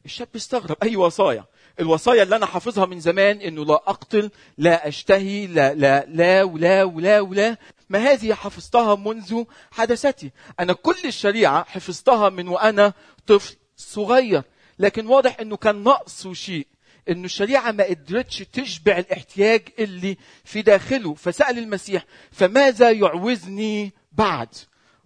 الشاب 0.05 0.27
استغرب. 0.35 0.77
أي 0.83 0.95
وصايا؟ 0.95 1.45
الوصايا 1.79 2.23
اللي 2.23 2.35
أنا 2.35 2.45
حافظها 2.45 2.85
من 2.85 2.99
زمان 2.99 3.41
إنه 3.41 3.65
لا 3.65 3.73
أقتل 3.73 4.31
لا 4.57 4.87
أشتهي 4.87 5.47
لا 5.47 5.73
لا 5.73 6.05
لا 6.05 6.43
ولا 6.43 6.83
ولا 6.83 7.19
ولا. 7.19 7.57
ما 7.89 7.99
هذه 7.99 8.33
حفظتها 8.33 8.95
منذ 8.95 9.43
حدثتي. 9.71 10.31
أنا 10.59 10.73
كل 10.73 10.97
الشريعة 11.05 11.63
حفظتها 11.63 12.29
من 12.29 12.47
وأنا 12.47 12.93
طفل 13.27 13.55
صغير. 13.77 14.43
لكن 14.79 15.07
واضح 15.07 15.39
إنه 15.39 15.57
كان 15.57 15.83
نقصه 15.83 16.33
شيء. 16.33 16.67
إنه 17.09 17.25
الشريعة 17.25 17.71
ما 17.71 17.83
قدرتش 17.83 18.37
تشبع 18.37 18.97
الاحتياج 18.97 19.61
اللي 19.79 20.17
في 20.43 20.61
داخله. 20.61 21.13
فسأل 21.13 21.57
المسيح 21.57 22.05
فماذا 22.31 22.91
يعوزني 22.91 23.93
بعد؟ 24.11 24.49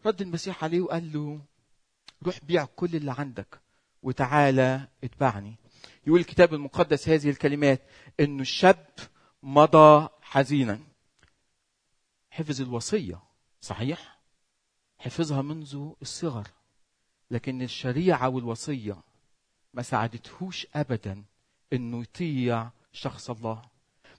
رد 0.06 0.22
المسيح 0.22 0.64
عليه 0.64 0.82
وقال 0.82 1.14
له 1.14 1.40
روح 2.26 2.36
بيع 2.44 2.66
كل 2.76 2.96
اللي 2.96 3.16
عندك 3.18 3.60
وتعالى 4.04 4.88
اتبعني. 5.04 5.63
يقول 6.08 6.20
الكتاب 6.20 6.54
المقدس 6.54 7.10
هذه 7.10 7.30
الكلمات 7.30 7.82
انه 8.20 8.42
الشاب 8.42 8.90
مضى 9.44 10.10
حزينا. 10.22 10.80
حفظ 12.30 12.62
الوصية 12.62 13.20
صحيح؟ 13.62 14.20
حفظها 14.98 15.42
منذ 15.42 15.92
الصغر 16.02 16.48
لكن 17.32 17.62
الشريعة 17.62 18.30
والوصية 18.30 18.98
ما 19.74 19.82
ساعدتهوش 19.82 20.68
ابدا 20.76 21.24
إنه 21.74 22.02
يطيع 22.02 22.70
شخص 22.94 23.30
الله. 23.30 23.62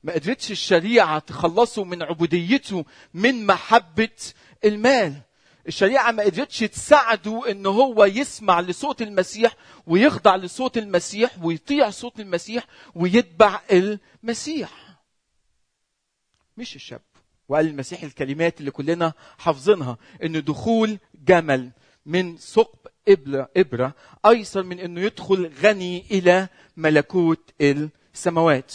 ما 0.02 0.12
قدرتش 0.12 0.50
الشريعة 0.50 1.18
تخلصه 1.18 1.84
من 1.84 2.02
عبوديته 2.02 2.84
من 3.14 3.46
محبة 3.46 4.32
المال. 4.64 5.20
الشريعة 5.68 6.10
ما 6.10 6.22
قدرتش 6.22 6.58
تساعده 6.58 7.50
إن 7.50 7.66
هو 7.66 8.04
يسمع 8.04 8.60
لصوت 8.60 9.02
المسيح 9.02 9.56
ويخضع 9.86 10.36
لصوت 10.36 10.78
المسيح 10.78 11.30
ويطيع 11.42 11.90
صوت 11.90 12.20
المسيح 12.20 12.66
ويتبع 12.94 13.60
المسيح. 13.72 14.70
مش 16.56 16.76
الشاب. 16.76 17.00
وقال 17.48 17.66
المسيح 17.66 18.02
الكلمات 18.02 18.60
اللي 18.60 18.70
كلنا 18.70 19.12
حافظينها. 19.38 19.96
إن 20.24 20.44
دخول 20.44 20.98
جمل 21.14 21.70
من 22.06 22.36
ثقب 22.36 22.78
إبرة, 23.08 23.50
إبرة 23.56 23.94
أيسر 24.26 24.62
من 24.62 24.80
أنه 24.80 25.00
يدخل 25.00 25.52
غني 25.62 26.04
إلى 26.10 26.48
ملكوت 26.76 27.50
السماوات. 28.14 28.74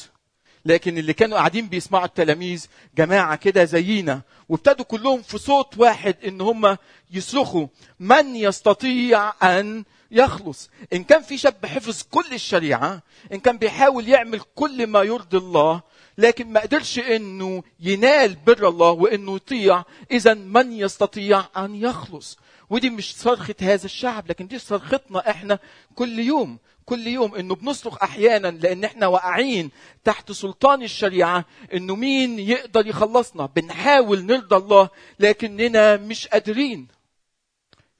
لكن 0.70 0.98
اللي 0.98 1.14
كانوا 1.14 1.38
قاعدين 1.38 1.68
بيسمعوا 1.68 2.06
التلاميذ 2.06 2.66
جماعة 2.98 3.36
كده 3.36 3.66
زينا 3.66 4.22
وابتدوا 4.50 4.86
كلهم 4.86 5.22
في 5.22 5.38
صوت 5.38 5.78
واحد 5.78 6.16
إن 6.28 6.42
هم 6.42 6.78
يصرخوا 7.12 7.68
من 8.00 8.36
يستطيع 8.36 9.34
أن 9.44 9.84
يخلص؟ 10.12 10.70
إن 10.94 11.04
كان 11.04 11.22
في 11.22 11.38
شاب 11.38 11.66
حفظ 11.66 12.02
كل 12.12 12.34
الشريعة 12.34 13.02
إن 13.34 13.40
كان 13.40 13.58
بيحاول 13.58 14.08
يعمل 14.08 14.42
كل 14.56 14.88
ما 14.88 15.04
يرضي 15.04 15.38
الله 15.38 15.82
لكن 16.18 16.54
ما 16.54 16.60
قدرش 16.60 17.00
إنه 17.00 17.64
ينال 17.80 18.36
بر 18.36 18.68
الله 18.68 18.92
وإنه 18.92 19.36
يطيع 19.36 19.84
اذا 20.12 20.34
من 20.34 20.72
يستطيع 20.72 21.46
أن 21.58 21.76
يخلص؟ 21.76 22.38
ودي 22.70 22.90
مش 22.90 23.16
صرخة 23.16 23.56
هذا 23.62 23.86
الشعب 23.86 24.30
لكن 24.30 24.48
دي 24.48 24.60
صرختنا 24.60 25.30
إحنا 25.30 25.60
كل 25.96 26.20
يوم. 26.20 26.60
كل 26.86 27.08
يوم 27.08 27.36
إنه 27.36 27.56
بنصرخ 27.56 28.04
أحيانا 28.04 28.48
لأن 28.48 28.84
إحنا 28.84 29.08
واقعين 29.08 29.72
تحت 30.04 30.32
سلطان 30.32 30.84
الشريعة 30.84 31.46
إنه 31.74 31.96
مين 31.96 32.40
يقدر 32.40 32.88
يخلصنا. 32.88 33.46
بنحاول 33.46 34.26
نرضى 34.26 34.56
الله 34.56 34.90
لكننا 35.20 35.98
مش 35.98 36.28
قادرين. 36.28 36.88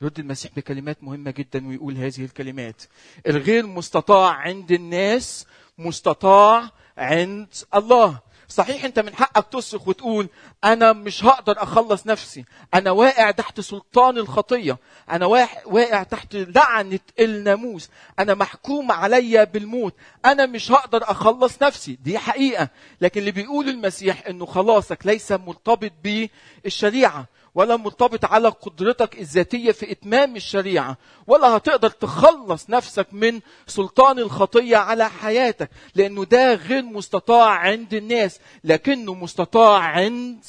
يرد 0.02 0.20
المسيح 0.20 0.52
بكلمات 0.56 1.04
مهمة 1.04 1.32
جدا 1.32 1.68
ويقول 1.68 1.98
هذه 1.98 2.26
الكلمات. 2.26 2.82
الغير 3.28 3.68
مستطاع 3.68 4.30
عند 4.32 4.72
الناس 4.72 5.46
مستطاع 5.78 6.70
عند 6.98 7.48
الله. 7.76 8.20
صحيح 8.50 8.86
انت 8.86 9.00
من 9.00 9.16
حقك 9.16 9.48
تصرخ 9.52 9.88
وتقول 9.88 10.28
أنا 10.64 10.94
مش 10.94 11.24
هقدر 11.24 11.64
أخلص 11.64 12.08
نفسي. 12.08 12.46
أنا 12.74 12.92
واقع 12.92 13.32
تحت 13.32 13.60
سلطان 13.60 14.18
الخطية. 14.18 14.78
أنا 15.12 15.26
واقع 15.66 16.04
تحت 16.04 16.36
لعنة 16.36 17.00
الناموس. 17.20 17.90
أنا 18.20 18.34
محكوم 18.34 18.92
عليا 18.92 19.44
بالموت. 19.44 19.94
أنا 20.26 20.46
مش 20.46 20.72
هقدر 20.72 21.04
أخلص 21.04 21.62
نفسي. 21.62 21.98
دي 22.04 22.18
حقيقة. 22.18 22.70
لكن 23.02 23.20
اللي 23.20 23.32
بيقول 23.32 23.70
المسيح 23.70 24.28
إنه 24.28 24.46
خلاصك 24.46 25.06
ليس 25.06 25.32
مرتبط 25.32 25.92
بالشريعة. 26.04 27.26
ولا 27.60 27.76
مرتبط 27.78 28.26
على 28.26 28.50
قدرتك 28.50 29.20
الذاتية 29.20 29.72
في 29.72 29.92
إتمام 29.92 30.36
الشريعة 30.36 30.98
ولا 31.28 31.48
هتقدر 31.48 31.90
تخلص 31.90 32.70
نفسك 32.70 33.08
من 33.12 33.40
سلطان 33.68 34.20
الخطية 34.20 34.78
على 34.78 35.10
حياتك 35.10 35.70
لأنه 35.96 36.26
ده 36.26 36.54
غير 36.54 36.84
مستطاع 36.84 37.50
عند 37.50 37.94
الناس 37.94 38.40
لكنه 38.64 39.14
مستطاع 39.14 39.80
عند 39.80 40.46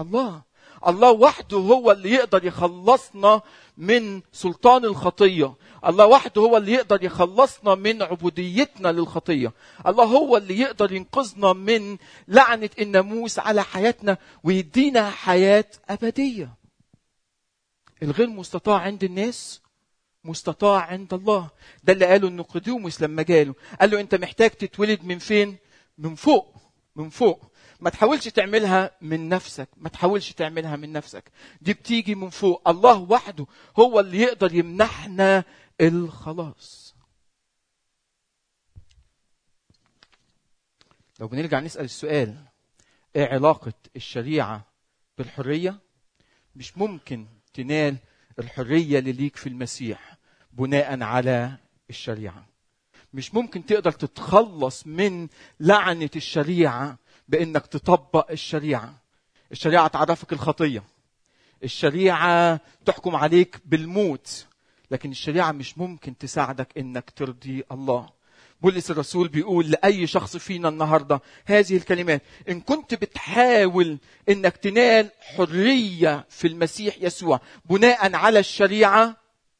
الله. 0.00 0.47
الله 0.86 1.10
وحده 1.10 1.56
هو 1.56 1.92
اللي 1.92 2.10
يقدر 2.10 2.44
يخلصنا 2.44 3.42
من 3.76 4.22
سلطان 4.32 4.84
الخطية. 4.84 5.54
الله 5.86 6.06
وحده 6.06 6.42
هو 6.42 6.56
اللي 6.56 6.72
يقدر 6.72 7.04
يخلصنا 7.04 7.74
من 7.74 8.02
عبوديتنا 8.02 8.88
للخطية. 8.88 9.52
الله 9.86 10.04
هو 10.04 10.36
اللي 10.36 10.58
يقدر 10.58 10.92
ينقذنا 10.92 11.52
من 11.52 11.96
لعنة 12.28 12.70
الناموس 12.78 13.38
على 13.38 13.64
حياتنا 13.64 14.18
ويدينا 14.44 15.10
حياة 15.10 15.70
أبدية. 15.88 16.54
الغير 18.02 18.26
مستطاع 18.28 18.78
عند 18.78 19.04
الناس 19.04 19.62
مستطاع 20.24 20.80
عند 20.80 21.14
الله. 21.14 21.48
ده 21.84 21.92
اللي 21.92 22.06
قاله 22.06 22.28
نيقوديموس 22.28 23.02
لما 23.02 23.22
جاله. 23.22 23.54
قال 23.80 23.90
له 23.90 24.00
أنت 24.00 24.14
محتاج 24.14 24.50
تتولد 24.50 25.04
من 25.04 25.18
فين؟ 25.18 25.56
من 25.98 26.14
فوق 26.14 26.54
من 26.96 27.08
فوق. 27.08 27.52
ما 27.80 27.90
تحاولش 27.90 28.28
تعملها 28.28 28.90
من 29.00 29.28
نفسك 29.28 29.68
ما 29.76 29.88
تحاولش 29.88 30.32
تعملها 30.32 30.76
من 30.76 30.92
نفسك. 30.92 31.30
دي 31.60 31.72
بتيجي 31.72 32.14
من 32.14 32.30
فوق. 32.30 32.68
الله 32.68 32.98
وحده 32.98 33.46
هو 33.78 34.00
اللي 34.00 34.18
يقدر 34.18 34.54
يمنحنا 34.54 35.44
الخلاص. 35.80 36.94
لو 41.20 41.28
بنرجع 41.28 41.60
نسأل 41.60 41.84
السؤال 41.84 42.44
إيه 43.16 43.26
علاقة 43.26 43.72
الشريعة 43.96 44.66
بالحرية؟ 45.18 45.78
مش 46.56 46.78
ممكن 46.78 47.26
تنال 47.54 47.96
الحرية 48.38 48.98
اللي 48.98 49.12
ليك 49.12 49.36
في 49.36 49.48
المسيح 49.48 50.16
بناء 50.52 51.02
على 51.02 51.56
الشريعة. 51.90 52.46
مش 53.14 53.34
ممكن 53.34 53.66
تقدر 53.66 53.92
تتخلص 53.92 54.86
من 54.86 55.28
لعنة 55.60 56.10
الشريعة 56.16 56.98
بإنك 57.28 57.66
تطبق 57.66 58.30
الشريعة. 58.30 58.94
الشريعة 59.52 59.88
تعرفك 59.88 60.32
الخطية. 60.32 60.82
الشريعة 61.64 62.60
تحكم 62.84 63.16
عليك 63.16 63.60
بالموت. 63.64 64.46
لكن 64.90 65.10
الشريعة 65.10 65.52
مش 65.52 65.78
ممكن 65.78 66.18
تساعدك 66.18 66.78
إنك 66.78 67.10
ترضي 67.10 67.64
الله. 67.72 68.08
بولس 68.62 68.90
الرسول 68.90 69.28
بيقول 69.28 69.70
لأي 69.70 70.06
شخص 70.06 70.36
فينا 70.36 70.68
النهارده 70.68 71.20
هذه 71.46 71.76
الكلمات. 71.76 72.22
إن 72.48 72.60
كنت 72.60 72.94
بتحاول 72.94 73.98
إنك 74.28 74.56
تنال 74.56 75.10
حرية 75.20 76.24
في 76.28 76.46
المسيح 76.48 76.96
يسوع 77.00 77.40
بناء 77.70 78.14
على 78.14 78.38
الشريعة 78.38 79.16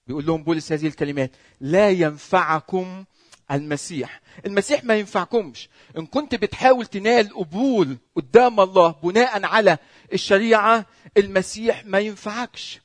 بيقول 0.06 0.26
لهم 0.26 0.42
بولس 0.42 0.72
هذه 0.72 0.86
الكلمات 0.86 1.30
لا 1.60 1.90
ينفعكم 1.90 3.04
المسيح. 3.50 4.20
المسيح 4.46 4.84
ما 4.84 4.94
ينفعكمش. 4.94 5.68
إن 5.98 6.06
كنت 6.06 6.34
بتحاول 6.34 6.86
تنال 6.86 7.34
قبول 7.34 7.96
قدام 8.16 8.60
الله 8.60 8.90
بناء 9.02 9.44
على 9.44 9.78
الشريعة 10.12 10.86
المسيح 11.16 11.86
ما 11.86 11.98
ينفعكش. 11.98 12.80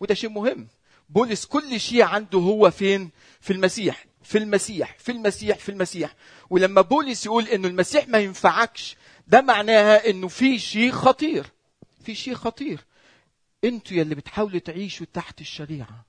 وده 0.00 0.14
شيء 0.14 0.30
مهم. 0.30 0.68
بولس 1.08 1.44
كل 1.46 1.80
شيء 1.80 2.02
عنده 2.02 2.38
هو 2.38 2.70
فين؟ 2.70 3.10
في 3.40 3.52
المسيح. 3.52 4.06
في 4.22 4.38
المسيح. 4.38 4.96
في 4.98 5.12
المسيح. 5.12 5.58
في 5.58 5.68
المسيح. 5.68 6.14
ولما 6.50 6.80
بولس 6.80 7.26
يقول 7.26 7.48
إنه 7.48 7.68
المسيح 7.68 8.08
ما 8.08 8.18
ينفعكش 8.18 8.96
ده 9.26 9.40
معناها 9.40 10.10
إنه 10.10 10.28
في 10.28 10.58
شيء 10.58 10.90
خطير. 10.92 11.46
في 12.04 12.14
شيء 12.14 12.34
خطير. 12.34 12.84
أنتوا 13.64 13.96
يلي 13.96 14.14
بتحاولوا 14.14 14.58
تعيشوا 14.60 15.06
تحت 15.12 15.40
الشريعة. 15.40 16.07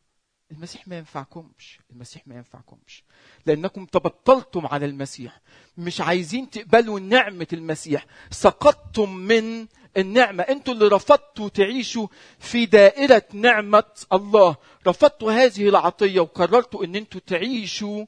المسيح 0.51 0.87
ما 0.87 0.97
ينفعكمش 0.97 1.79
المسيح 1.91 2.27
ما 2.27 2.35
ينفعكمش. 2.35 3.03
لأنكم 3.45 3.85
تبطلتم 3.85 4.67
على 4.67 4.85
المسيح. 4.85 5.41
مش 5.77 6.01
عايزين 6.01 6.49
تقبلوا 6.49 6.99
نعمة 6.99 7.47
المسيح. 7.53 8.05
سقطتم 8.31 9.15
من 9.15 9.67
النعمة. 9.97 10.43
أنتوا 10.43 10.73
اللي 10.73 10.87
رفضتوا 10.87 11.49
تعيشوا 11.49 12.07
في 12.39 12.65
دائرة 12.65 13.23
نعمة 13.33 13.83
الله. 14.13 14.55
رفضتوا 14.87 15.31
هذه 15.31 15.69
العطية 15.69 16.19
وقررتوا 16.19 16.85
إن 16.85 16.95
أنتوا 16.95 17.21
تعيشوا 17.27 18.05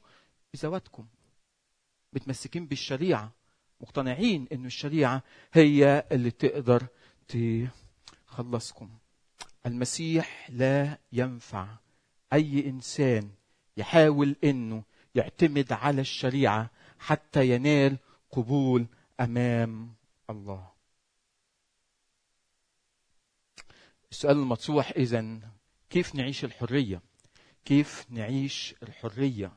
بذواتكم. 0.54 1.06
متمسكين 2.12 2.66
بالشريعة. 2.66 3.32
مقتنعين 3.80 4.48
إن 4.52 4.66
الشريعة 4.66 5.22
هي 5.52 6.06
اللي 6.12 6.30
تقدر 6.30 6.86
تخلصكم. 8.28 8.90
المسيح 9.66 10.50
لا 10.50 10.98
ينفع 11.12 11.66
أي 12.32 12.66
إنسان 12.66 13.30
يحاول 13.76 14.36
إنه 14.44 14.82
يعتمد 15.14 15.72
على 15.72 16.00
الشريعة 16.00 16.70
حتى 16.98 17.48
ينال 17.50 17.96
قبول 18.30 18.86
أمام 19.20 19.94
الله. 20.30 20.72
السؤال 24.10 24.36
المطروح 24.36 24.92
إذا 24.96 25.38
كيف 25.90 26.14
نعيش 26.14 26.44
الحرية؟ 26.44 27.02
كيف 27.64 28.06
نعيش 28.10 28.74
الحرية 28.82 29.52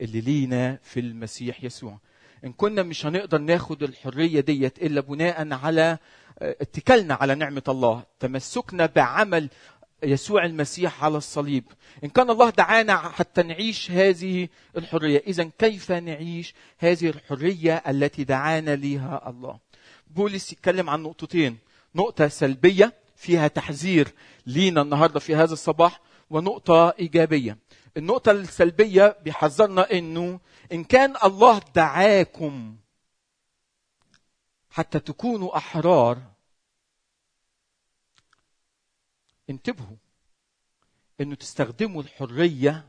اللي 0.00 0.20
لينا 0.20 0.78
في 0.82 1.00
المسيح 1.00 1.64
يسوع؟ 1.64 1.98
إن 2.44 2.52
كنا 2.52 2.82
مش 2.82 3.06
هنقدر 3.06 3.38
ناخد 3.38 3.82
الحرية 3.82 4.40
ديت 4.40 4.78
إلا 4.82 5.00
بناء 5.00 5.52
على 5.52 5.98
اتكالنا 6.38 7.14
على 7.14 7.34
نعمة 7.34 7.62
الله. 7.68 8.04
تمسكنا 8.20 8.86
بعمل 8.86 9.50
يسوع 10.04 10.44
المسيح 10.44 11.04
على 11.04 11.16
الصليب. 11.16 11.64
إن 12.04 12.08
كان 12.08 12.30
الله 12.30 12.50
دعانا 12.50 12.96
حتى 12.96 13.42
نعيش 13.42 13.90
هذه 13.90 14.48
الحرية. 14.76 15.22
اذا 15.26 15.50
كيف 15.58 15.92
نعيش 15.92 16.54
هذه 16.78 17.08
الحرية 17.08 17.82
التي 17.88 18.24
دعانا 18.24 18.76
ليها 18.76 19.30
الله؟ 19.30 19.58
بولس 20.10 20.52
يتكلم 20.52 20.90
عن 20.90 21.02
نقطتين. 21.02 21.58
نقطة 21.94 22.28
سلبية 22.28 22.92
فيها 23.16 23.48
تحذير 23.48 24.08
لينا 24.46 24.82
النهارده 24.82 25.20
في 25.20 25.34
هذا 25.34 25.52
الصباح 25.52 26.00
ونقطة 26.30 26.94
إيجابية. 26.98 27.58
النقطة 27.96 28.32
السلبية 28.32 29.16
بيحذرنا 29.24 29.92
إنه 29.92 30.40
إن 30.72 30.84
كان 30.84 31.14
الله 31.24 31.60
دعاكم 31.74 32.76
حتى 34.70 35.00
تكونوا 35.00 35.56
أحرار 35.56 36.33
انتبهوا 39.50 39.96
انه 41.20 41.34
تستخدموا 41.34 42.02
الحرية 42.02 42.88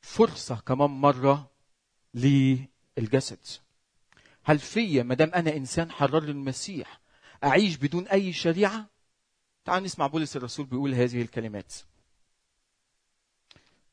فرصة 0.00 0.56
كمان 0.56 0.90
مرة 0.90 1.50
للجسد. 2.14 3.38
هل 4.44 4.58
فيا 4.58 5.02
ما 5.02 5.14
دام 5.14 5.30
أنا 5.34 5.56
إنسان 5.56 5.90
حرر 5.90 6.20
للمسيح 6.20 7.00
أعيش 7.44 7.76
بدون 7.76 8.08
أي 8.08 8.32
شريعة؟ 8.32 8.86
تعالوا 9.64 9.84
نسمع 9.84 10.06
بولس 10.06 10.36
الرسول 10.36 10.66
بيقول 10.66 10.94
هذه 10.94 11.22
الكلمات. 11.22 11.74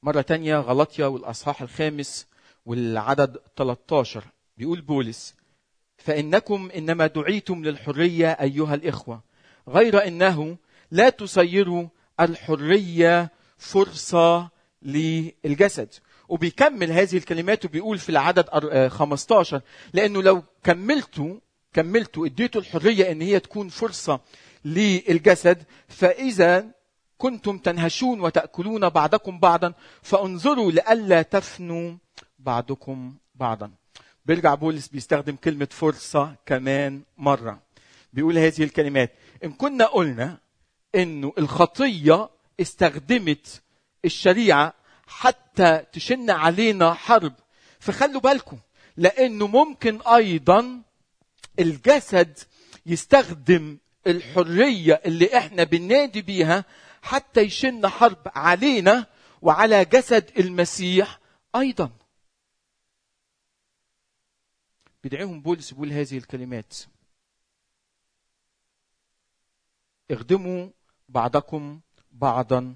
مرة 0.04 0.22
تانية 0.22 0.58
غلطية 0.58 1.06
والأصحاح 1.06 1.62
الخامس 1.62 2.28
والعدد 2.66 3.38
13 3.58 4.24
بيقول 4.58 4.82
بولس 4.82 5.36
فإنكم 5.98 6.72
إنما 6.76 7.08
دعيتم 7.08 7.64
للحرية 7.64 8.32
أيها 8.32 8.76
الإخوة 8.76 9.24
غير 9.68 10.08
أنه 10.08 10.58
لا 10.92 11.10
تصيروا 11.10 11.88
الحرية 12.20 13.32
فرصة 13.58 14.50
للجسد. 14.82 15.90
وبيكمل 16.30 16.92
هذه 16.92 17.18
الكلمات 17.18 17.66
وبيقول 17.66 17.98
في 17.98 18.10
العدد 18.10 18.50
15 18.88 19.62
لأنه 19.94 20.24
لو 20.24 20.44
كملتوا 20.64 21.36
كملتوا 21.74 22.26
اديتوا 22.26 22.62
الحرية 22.62 23.12
إن 23.12 23.22
هي 23.22 23.40
تكون 23.40 23.70
فرصة 23.70 24.20
للجسد 24.66 25.64
فإذا 25.88 26.66
كنتم 27.18 27.58
تنهشون 27.58 28.20
وتأكلون 28.22 28.90
بعضكم 28.90 29.40
بعضا 29.40 29.74
فانظروا 30.02 30.72
لئلا 30.72 31.22
تفنوا 31.22 31.96
بعضكم 32.40 33.14
بعضا. 33.36 33.72
بيرجع 34.26 34.56
بولس 34.56 34.88
بيستخدم 34.88 35.36
كلمة 35.36 35.68
فرصة 35.72 36.36
كمان 36.46 37.02
مرة. 37.18 37.60
بيقول 38.14 38.38
هذه 38.38 38.64
الكلمات 38.64 39.12
إن 39.44 39.52
كنا 39.52 39.86
قلنا 39.86 40.38
إنه 40.96 41.34
الخطية 41.38 42.30
استخدمت 42.62 43.62
الشريعة 44.06 44.74
حتى 45.08 45.86
تشن 45.94 46.30
علينا 46.30 46.94
حرب. 46.94 47.34
فخلوا 47.80 48.22
بالكم 48.22 48.60
لأنه 48.98 49.48
ممكن 49.48 50.02
أيضا 50.02 50.82
الجسد 51.60 52.40
يستخدم 52.86 53.78
الحرية 54.08 55.02
اللي 55.06 55.38
إحنا 55.38 55.64
بننادي 55.64 56.22
بيها 56.22 56.66
حتى 57.02 57.42
يشن 57.42 57.88
حرب 57.88 58.32
علينا 58.36 59.06
وعلى 59.42 59.86
جسد 59.86 60.32
المسيح 60.40 61.20
أيضا. 61.56 61.92
بيدعيهم 65.04 65.42
بولس 65.42 65.72
بيقول 65.72 65.92
هذه 65.92 66.18
الكلمات. 66.18 66.74
اخدموا 70.12 70.70
بعضكم 71.10 71.80
بعضا 72.12 72.76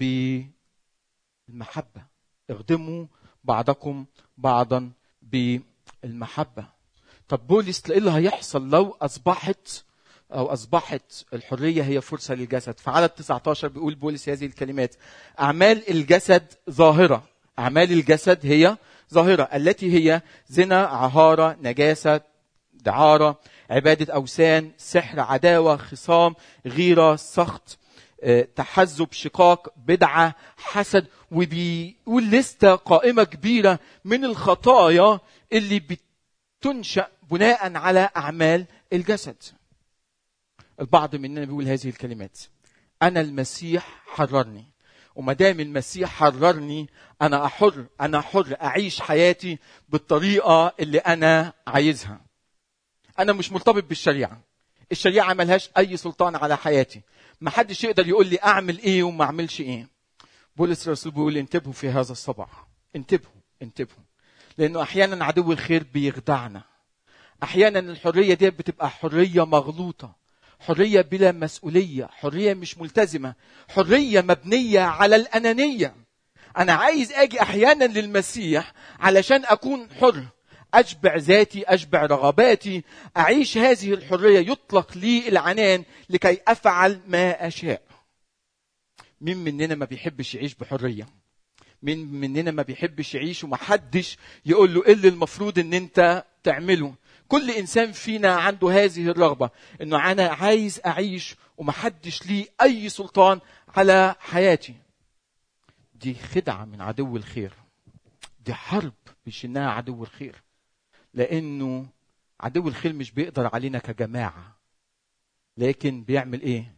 بالمحبة. 0.00 2.02
اخدموا 2.50 3.06
بعضكم 3.44 4.04
بعضا 4.38 4.90
بالمحبة. 5.22 6.64
طب 7.28 7.46
بولس 7.46 7.90
إيه 7.90 7.98
اللي 7.98 8.10
هيحصل 8.10 8.70
لو 8.70 8.96
أصبحت 9.00 9.84
أو 10.32 10.46
أصبحت 10.46 11.24
الحرية 11.34 11.82
هي 11.82 12.00
فرصة 12.00 12.34
للجسد؟ 12.34 12.78
فعدد 12.78 13.08
19 13.08 13.68
بيقول 13.68 13.94
بولس 13.94 14.28
هذه 14.28 14.46
الكلمات. 14.46 14.94
أعمال 15.40 15.90
الجسد 15.90 16.52
ظاهرة. 16.70 17.24
أعمال 17.58 17.92
الجسد 17.92 18.38
هي 18.42 18.76
ظاهرة. 19.14 19.42
التي 19.42 19.92
هي 19.92 20.22
زنا 20.48 20.86
عهارة 20.86 21.56
نجاسة 21.62 22.20
دعارة 22.80 23.40
عبادة 23.70 24.14
أوثان 24.14 24.70
سحر 24.78 25.20
عداوة 25.20 25.76
خصام 25.76 26.34
غيرة 26.66 27.16
سخط 27.16 27.78
تحزب 28.56 29.12
شقاق 29.12 29.72
بدعة 29.76 30.34
حسد 30.56 31.06
وبيقول 31.30 32.30
لسته 32.30 32.74
قائمة 32.74 33.24
كبيرة 33.24 33.78
من 34.04 34.24
الخطايا 34.24 35.20
اللي 35.52 35.82
بتنشأ 36.60 37.08
بناء 37.30 37.76
على 37.76 38.10
أعمال 38.16 38.66
الجسد. 38.92 39.36
البعض 40.80 41.16
مننا 41.16 41.44
بيقول 41.44 41.68
هذه 41.68 41.88
الكلمات 41.88 42.38
أنا 43.02 43.20
المسيح 43.20 44.02
حررني. 44.06 44.64
وما 45.14 45.32
دام 45.32 45.60
المسيح 45.60 46.10
حررني 46.10 46.88
أنا 47.22 47.44
احر 47.44 47.84
أنا 48.00 48.20
حر 48.20 48.56
أعيش 48.62 49.00
حياتي 49.00 49.58
بالطريقة 49.88 50.72
اللي 50.80 50.98
أنا 50.98 51.52
عايزها. 51.66 52.20
أنا 53.20 53.32
مش 53.32 53.52
مرتبط 53.52 53.84
بالشريعة. 53.84 54.40
الشريعة 54.92 55.34
ملهاش 55.34 55.70
أي 55.78 55.96
سلطان 55.96 56.36
على 56.36 56.56
حياتي. 56.56 57.00
ما 57.40 57.50
حدش 57.50 57.84
يقدر 57.84 58.08
يقول 58.08 58.26
لي 58.26 58.38
أعمل 58.44 58.78
إيه 58.78 59.02
وما 59.02 59.24
أعملش 59.24 59.60
إيه. 59.60 59.86
بولس 60.56 60.86
الرسول 60.86 61.12
بيقول 61.12 61.36
انتبهوا 61.36 61.72
في 61.72 61.88
هذا 61.88 62.12
الصباح. 62.12 62.66
انتبهوا 62.96 63.34
انتبهوا. 63.62 64.04
لأنه 64.58 64.82
أحيانا 64.82 65.24
عدو 65.24 65.52
الخير 65.52 65.86
بيخدعنا. 65.94 66.62
أحيانا 67.42 67.78
الحرية 67.78 68.34
دي 68.34 68.50
بتبقى 68.50 68.90
حرية 68.90 69.46
مغلوطة. 69.46 70.16
حرية 70.60 71.00
بلا 71.00 71.32
مسؤولية. 71.32 72.06
حرية 72.06 72.54
مش 72.54 72.78
ملتزمة. 72.78 73.34
حرية 73.68 74.20
مبنية 74.20 74.80
على 74.80 75.16
الأنانية. 75.16 75.94
أنا 76.58 76.72
عايز 76.72 77.12
أجي 77.12 77.42
أحيانا 77.42 77.84
للمسيح 77.84 78.72
علشان 79.00 79.44
أكون 79.44 79.88
حر. 80.00 80.24
أشبع 80.74 81.16
ذاتي 81.16 81.64
أشبع 81.64 82.06
رغباتي. 82.06 82.82
أعيش 83.16 83.58
هذه 83.58 83.94
الحرية 83.94 84.38
يطلق 84.38 84.96
لي 84.96 85.28
العنان 85.28 85.84
لكي 86.10 86.40
أفعل 86.48 87.00
ما 87.08 87.46
أشاء. 87.46 87.82
مين 89.20 89.36
مننا 89.36 89.74
ما 89.74 89.84
بيحبش 89.84 90.34
يعيش 90.34 90.54
بحرية. 90.54 91.08
مين 91.82 92.06
مننا 92.12 92.50
ما 92.50 92.62
بيحبش 92.62 93.14
يعيش 93.14 93.44
ومحدش 93.44 94.18
يقول 94.46 94.74
له 94.74 94.86
إيه 94.86 94.92
اللي 94.92 95.08
المفروض 95.08 95.58
إن 95.58 95.74
أنت 95.74 96.24
تعمله. 96.42 96.94
كل 97.28 97.50
إنسان 97.50 97.92
فينا 97.92 98.34
عنده 98.34 98.84
هذه 98.84 99.08
الرغبة 99.08 99.50
إنه 99.82 100.12
أنا 100.12 100.26
عايز 100.28 100.80
أعيش 100.86 101.36
ومحدش 101.56 102.26
ليه 102.26 102.46
أي 102.62 102.88
سلطان 102.88 103.40
على 103.68 104.14
حياتي. 104.20 104.74
دي 105.94 106.14
خدعة 106.14 106.64
من 106.64 106.80
عدو 106.80 107.16
الخير. 107.16 107.52
دي 108.40 108.54
حرب 108.54 108.92
بيشنها 109.26 109.70
عدو 109.70 110.02
الخير. 110.02 110.42
لأنه 111.14 111.86
عدو 112.40 112.68
الخير 112.68 112.92
مش 112.92 113.10
بيقدر 113.10 113.50
علينا 113.54 113.78
كجماعة. 113.78 114.56
لكن 115.56 116.02
بيعمل 116.04 116.40
إيه؟ 116.40 116.74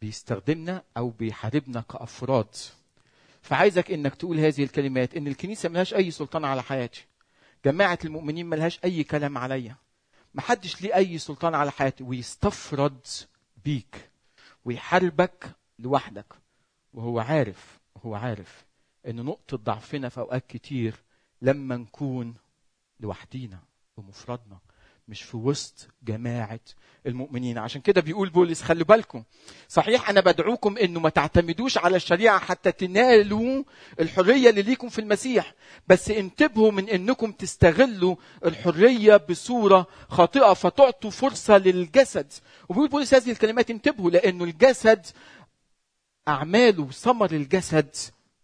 بيستخدمنا 0.00 0.82
أو 0.96 1.10
بيحاربنا 1.10 1.80
كأفراد. 1.80 2.54
فعايزك 3.42 3.90
إنك 3.90 4.14
تقول 4.14 4.38
هذه 4.38 4.64
الكلمات 4.64 5.16
إن 5.16 5.26
الكنيسة 5.26 5.68
ملهاش 5.68 5.94
أي 5.94 6.10
سلطان 6.10 6.44
على 6.44 6.62
حياتي. 6.62 7.04
جماعة 7.64 7.98
المؤمنين 8.04 8.46
ملهاش 8.46 8.80
أي 8.84 9.04
كلام 9.04 9.38
عليا. 9.38 9.76
محدش 10.34 10.82
ليه 10.82 10.94
أي 10.96 11.18
سلطان 11.18 11.54
على 11.54 11.70
حياتي. 11.70 12.04
ويستفرد 12.04 13.06
بيك. 13.64 14.10
ويحاربك 14.64 15.50
لوحدك. 15.78 16.34
وهو 16.94 17.18
عارف 17.18 17.80
هو 18.06 18.14
عارف 18.14 18.64
إن 19.06 19.16
نقطة 19.16 19.56
ضعفنا 19.56 20.08
في 20.08 20.20
أوقات 20.20 20.46
كتير 20.46 20.94
لما 21.42 21.76
نكون 21.76 22.34
لوحدينا 23.02 23.58
بمفردنا 23.98 24.58
مش 25.08 25.22
في 25.22 25.36
وسط 25.36 25.88
جماعة 26.02 26.60
المؤمنين. 27.06 27.58
عشان 27.58 27.80
كده 27.80 28.00
بيقول 28.00 28.28
بولس 28.30 28.62
خلوا 28.62 28.84
بالكم 28.86 29.24
صحيح 29.68 30.10
أنا 30.10 30.20
بدعوكم 30.20 30.78
أنه 30.78 31.00
ما 31.00 31.08
تعتمدوش 31.08 31.78
على 31.78 31.96
الشريعة 31.96 32.38
حتى 32.38 32.72
تنالوا 32.72 33.62
الحرية 34.00 34.50
اللي 34.50 34.62
ليكم 34.62 34.88
في 34.88 35.00
المسيح 35.00 35.54
بس 35.88 36.10
انتبهوا 36.10 36.70
من 36.70 36.88
أنكم 36.88 37.32
تستغلوا 37.32 38.16
الحرية 38.44 39.16
بصورة 39.16 39.86
خاطئة 40.08 40.52
فتعطوا 40.52 41.10
فرصة 41.10 41.58
للجسد. 41.58 42.32
وبيقول 42.68 42.88
بولس 42.88 43.14
هذه 43.14 43.30
الكلمات 43.30 43.70
انتبهوا 43.70 44.10
لأنه 44.10 44.44
الجسد 44.44 45.06
أعماله 46.28 46.90
ثمر 46.90 47.30
الجسد 47.32 47.96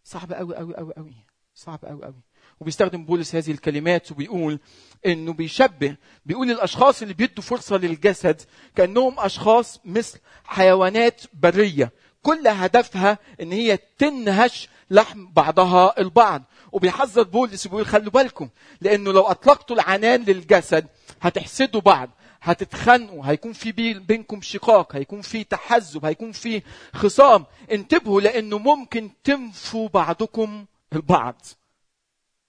صعب 0.04 0.32
قوي 0.32 0.56
قوي 0.56 0.74
قوي 0.76 0.92
قوي 0.96 1.14
صعب 1.54 1.84
قوي 1.84 2.04
قوي 2.04 2.22
وبيستخدم 2.60 3.04
بولس 3.04 3.34
هذه 3.34 3.50
الكلمات 3.50 4.12
وبيقول 4.12 4.58
إنه 5.06 5.32
بيشبه 5.32 5.96
بيقول 6.26 6.50
الأشخاص 6.50 7.02
اللي 7.02 7.14
بيدوا 7.14 7.44
فرصة 7.44 7.76
للجسد 7.76 8.42
كأنهم 8.76 9.14
أشخاص 9.18 9.80
مثل 9.84 10.18
حيوانات 10.44 11.22
برية. 11.34 11.92
كل 12.22 12.48
هدفها 12.48 13.18
إن 13.40 13.52
هي 13.52 13.78
تنهش 13.98 14.68
لحم 14.90 15.26
بعضها 15.32 16.00
البعض. 16.00 16.42
وبيحذر 16.72 17.22
بولس 17.22 17.66
وبيقول 17.66 17.86
خلوا 17.86 18.10
بالكم 18.10 18.48
لأنه 18.80 19.12
لو 19.12 19.22
أطلقتوا 19.22 19.76
العنان 19.76 20.22
للجسد 20.24 20.86
هتحسدوا 21.22 21.80
بعض 21.80 22.10
هتتخانقوا 22.42 23.26
هيكون 23.26 23.52
في 23.52 23.72
بينكم 23.98 24.40
شقاق 24.40 24.96
هيكون 24.96 25.20
في 25.20 25.44
تحزب 25.44 26.04
هيكون 26.04 26.32
في 26.32 26.62
خصام. 26.94 27.44
انتبهوا 27.72 28.20
لأنه 28.20 28.58
ممكن 28.58 29.10
تنفوا 29.24 29.88
بعضكم 29.88 30.64
البعض. 30.92 31.42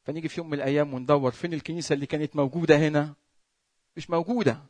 فنيجي 0.04 0.28
في 0.28 0.40
يوم 0.40 0.48
من 0.50 0.54
الأيام 0.54 0.94
وندور 0.94 1.32
فين 1.32 1.54
الكنيسة 1.54 1.94
اللي 1.94 2.06
كانت 2.06 2.36
موجودة 2.36 2.78
هنا؟ 2.88 3.14
مش 3.98 4.10
موجودة. 4.10 4.64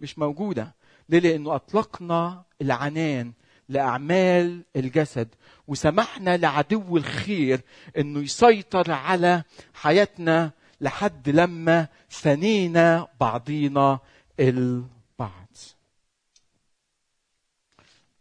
مش 0.00 0.18
موجودة. 0.18 0.74
ليه؟ 1.08 1.18
لأنه 1.18 1.54
أطلقنا 1.54 2.44
العنان 2.62 3.32
لأعمال 3.68 4.64
الجسد 4.76 5.28
وسمحنا 5.68 6.36
لعدو 6.36 6.96
الخير 6.96 7.60
إنه 7.98 8.20
يسيطر 8.20 8.92
على 8.92 9.42
حياتنا 9.74 10.50
لحد 10.80 11.28
لما 11.28 11.88
فنينا 12.08 13.08
بعضينا 13.20 13.98
البعض. 14.40 15.48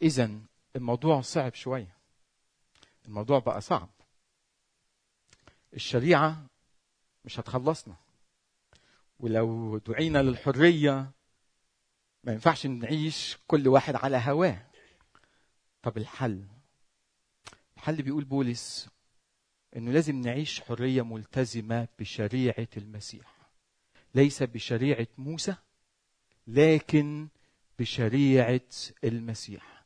اذا 0.01 0.31
الموضوع 0.75 1.21
صعب 1.21 1.53
شوية. 1.53 1.97
الموضوع 3.05 3.39
بقى 3.39 3.61
صعب. 3.61 3.89
الشريعة 5.73 6.45
مش 7.25 7.39
هتخلصنا. 7.39 7.95
ولو 9.19 9.77
دعينا 9.77 10.23
للحرية 10.23 11.11
ما 12.23 12.31
ينفعش 12.33 12.65
نعيش 12.65 13.37
كل 13.47 13.67
واحد 13.67 13.95
على 13.95 14.17
هواه. 14.17 14.65
طب 15.81 15.97
الحل؟ 15.97 16.43
الحل 17.77 18.01
بيقول 18.01 18.23
بولس 18.23 18.89
إنه 19.75 19.91
لازم 19.91 20.21
نعيش 20.21 20.61
حرية 20.61 21.01
ملتزمة 21.01 21.87
بشريعة 21.99 22.67
المسيح. 22.77 23.37
ليس 24.15 24.43
بشريعة 24.43 25.07
موسى 25.17 25.55
لكن 26.47 27.27
بشريعة 27.79 28.61
المسيح. 29.03 29.83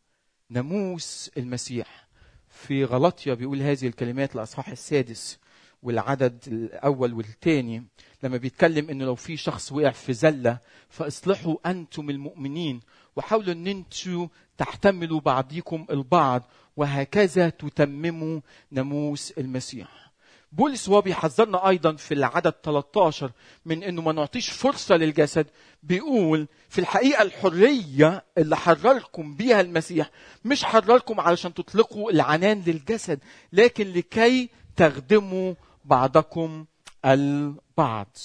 ناموس 0.49 1.31
المسيح. 1.37 2.07
في 2.49 2.83
غلطيا 2.85 3.33
بيقول 3.33 3.61
هذه 3.61 3.87
الكلمات 3.87 4.35
الاصحاح 4.35 4.69
السادس 4.69 5.39
والعدد 5.87 6.43
الأول 6.47 7.13
والثاني 7.13 7.83
لما 8.23 8.37
بيتكلم 8.37 8.89
إنه 8.89 9.05
لو 9.05 9.15
في 9.15 9.37
شخص 9.37 9.71
وقع 9.71 9.91
في 9.91 10.13
زلة 10.13 10.57
فاصلحوا 10.89 11.55
أنتم 11.65 12.09
المؤمنين 12.09 12.79
وحاولوا 13.15 13.53
إن 13.53 13.67
أنتم 13.67 14.27
تحتملوا 14.57 15.19
بعضكم 15.19 15.85
البعض 15.89 16.43
وهكذا 16.77 17.49
تتمموا 17.49 18.39
ناموس 18.71 19.31
المسيح. 19.31 20.07
بولس 20.51 20.89
وهو 20.89 21.01
بيحذرنا 21.01 21.69
أيضا 21.69 21.95
في 21.95 22.13
العدد 22.13 22.53
13 22.63 23.31
من 23.65 23.83
إنه 23.83 24.01
ما 24.01 24.11
نعطيش 24.11 24.49
فرصة 24.49 24.95
للجسد 24.95 25.47
بيقول 25.83 26.47
في 26.69 26.79
الحقيقة 26.79 27.21
الحرية 27.21 28.23
اللي 28.37 28.55
حرركم 28.57 29.35
بيها 29.35 29.61
المسيح 29.61 30.09
مش 30.45 30.63
حرركم 30.63 31.19
علشان 31.19 31.53
تطلقوا 31.53 32.11
العنان 32.11 32.63
للجسد 32.67 33.19
لكن 33.53 33.87
لكي 33.93 34.49
تخدموا 34.75 35.53
بعضكم 35.87 36.65
البعض. 37.05 38.17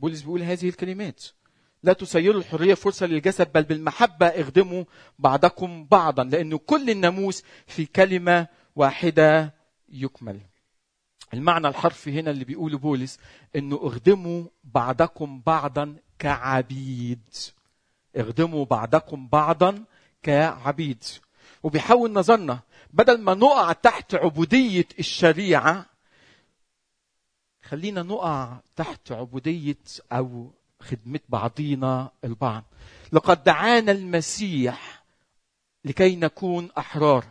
بولس 0.00 0.22
بيقول 0.22 0.42
هذه 0.42 0.68
الكلمات. 0.68 1.24
لا 1.82 1.92
تسيروا 1.92 2.40
الحرية 2.40 2.74
فرصة 2.74 3.06
للجسد 3.06 3.52
بل 3.52 3.62
بالمحبة 3.62 4.26
اخدموا 4.26 4.84
بعضكم 5.18 5.86
بعضا 5.90 6.24
لأنه 6.24 6.58
كل 6.58 6.90
الناموس 6.90 7.42
في 7.66 7.86
كلمة 7.86 8.46
واحدة 8.76 9.54
يكمل. 9.88 10.40
المعنى 11.34 11.68
الحرفي 11.68 12.20
هنا 12.20 12.30
اللي 12.30 12.44
بيقوله 12.44 12.78
بولس 12.78 13.18
إنه 13.56 13.80
اخدموا 13.82 14.44
بعضكم 14.64 15.42
بعضا 15.46 15.96
كعبيد. 16.18 17.34
اخدموا 18.16 18.64
بعضكم 18.64 19.28
بعضا 19.28 19.84
كعبيد. 20.22 21.04
وبيحول 21.62 22.12
نظرنا 22.12 22.60
بدل 22.92 23.20
ما 23.20 23.34
نقع 23.34 23.72
تحت 23.72 24.14
عبودية 24.14 24.88
الشريعة 24.98 25.95
خلينا 27.68 28.02
نقع 28.02 28.56
تحت 28.76 29.12
عبودية 29.12 29.76
أو 30.12 30.50
خدمة 30.80 31.20
بعضينا 31.28 32.10
البعض. 32.24 32.64
لقد 33.12 33.44
دعانا 33.44 33.92
المسيح 33.92 35.02
لكي 35.84 36.16
نكون 36.16 36.68
أحرار. 36.78 37.24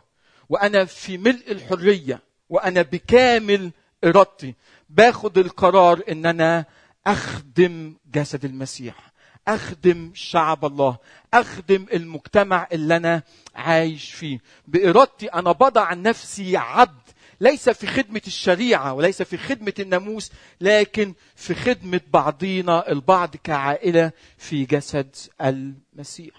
وأنا 0.49 0.85
في 0.85 1.17
ملء 1.17 1.51
الحرية 1.51 2.21
وأنا 2.49 2.81
بكامل 2.81 3.71
إرادتي 4.03 4.55
باخد 4.89 5.37
القرار 5.37 6.01
إن 6.09 6.25
أنا 6.25 6.65
أخدم 7.07 7.95
جسد 8.13 8.45
المسيح 8.45 9.11
أخدم 9.47 10.11
شعب 10.13 10.65
الله 10.65 10.97
أخدم 11.33 11.85
المجتمع 11.93 12.67
اللي 12.71 12.97
أنا 12.97 13.23
عايش 13.55 14.13
فيه. 14.13 14.39
بإرادتي 14.67 15.27
أنا 15.27 15.51
بضع 15.51 15.93
نفسي 15.93 16.57
عبد 16.57 17.09
ليس 17.39 17.69
في 17.69 17.87
خدمة 17.87 18.21
الشريعة 18.27 18.93
وليس 18.93 19.21
في 19.21 19.37
خدمة 19.37 19.73
الناموس 19.79 20.31
لكن 20.61 21.13
في 21.35 21.53
خدمة 21.55 22.01
بعضينا 22.13 22.91
البعض 22.91 23.35
كعائلة 23.35 24.11
في 24.37 24.65
جسد 24.65 25.15
المسيح. 25.41 26.35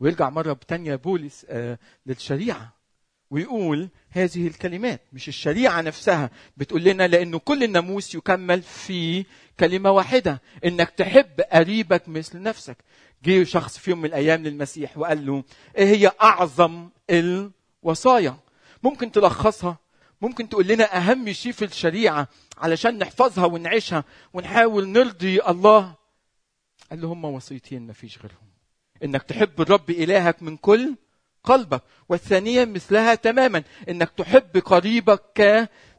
ويرجع 0.00 0.30
مرة 0.30 0.58
تانية 0.68 0.94
بولس 0.96 1.46
آه 1.48 1.78
للشريعة 2.06 2.74
ويقول 3.30 3.88
هذه 4.10 4.46
الكلمات 4.46 5.00
مش 5.12 5.28
الشريعة 5.28 5.80
نفسها. 5.80 6.30
بتقول 6.56 6.84
لنا 6.84 7.06
لأنه 7.08 7.38
كل 7.38 7.64
الناموس 7.64 8.14
يكمل 8.14 8.62
في 8.62 9.24
كلمة 9.60 9.90
واحدة 9.90 10.40
إنك 10.64 10.90
تحب 10.90 11.40
قريبك 11.52 12.08
مثل 12.08 12.42
نفسك. 12.42 12.76
جه 13.24 13.44
شخص 13.44 13.78
في 13.78 13.90
يوم 13.90 13.98
من 13.98 14.04
الأيام 14.04 14.42
للمسيح 14.42 14.98
وقال 14.98 15.26
له 15.26 15.44
إيه 15.78 15.84
هي 15.96 16.12
أعظم 16.22 16.88
الوصايا؟ 17.10 18.36
ممكن 18.84 19.12
تلخصها؟ 19.12 19.78
ممكن 20.20 20.48
تقول 20.48 20.66
لنا 20.66 20.96
أهم 20.96 21.32
شيء 21.32 21.52
في 21.52 21.64
الشريعة 21.64 22.28
علشان 22.58 22.98
نحفظها 22.98 23.44
ونعيشها 23.46 24.04
ونحاول 24.32 24.88
نرضي 24.88 25.42
الله؟ 25.42 25.94
قال 26.90 27.00
له 27.00 27.08
هم 27.08 27.24
وصيتين 27.24 27.86
ما 27.86 27.92
فيش 27.92 28.18
غيرهم. 28.18 28.48
إنك 29.04 29.22
تحب 29.22 29.60
الرب 29.60 29.90
إلهك 29.90 30.42
من 30.42 30.56
كل 30.56 30.94
قلبك 31.44 31.82
والثانية 32.08 32.64
مثلها 32.64 33.14
تماما 33.14 33.62
إنك 33.88 34.10
تحب 34.10 34.56
قريبك 34.58 35.22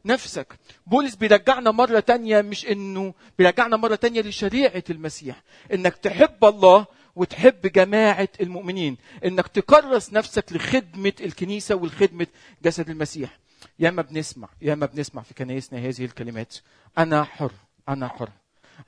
كنفسك 0.06 0.60
بولس 0.88 1.16
بيرجعنا 1.16 1.72
مرة 1.72 2.00
تانية 2.00 2.42
مش 2.42 2.66
إنه 2.66 3.14
بيرجعنا 3.38 3.78
مرة 3.78 3.96
تانية 3.96 4.22
لشريعة 4.22 4.84
المسيح. 4.90 5.44
إنك 5.74 5.96
تحب 5.96 6.46
الله 6.46 6.86
وتحب 7.16 7.62
جماعة 7.62 8.30
المؤمنين 8.42 8.98
إنك 9.26 9.48
تكرس 9.48 10.14
نفسك 10.14 10.54
لخدمة 10.54 11.14
الكنيسة 11.22 11.76
والخدمة 11.76 12.28
جسد 12.64 12.90
المسيح. 12.90 13.40
ياما 13.80 14.02
بنسمع 14.02 14.50
ياما 14.62 14.86
بنسمع 14.86 15.22
في 15.22 15.34
كنايسنا 15.34 15.80
هذه 15.80 16.06
الكلمات. 16.06 16.56
أنا 16.98 17.24
حر 17.24 17.52
أنا 17.90 18.08
حر. 18.08 18.30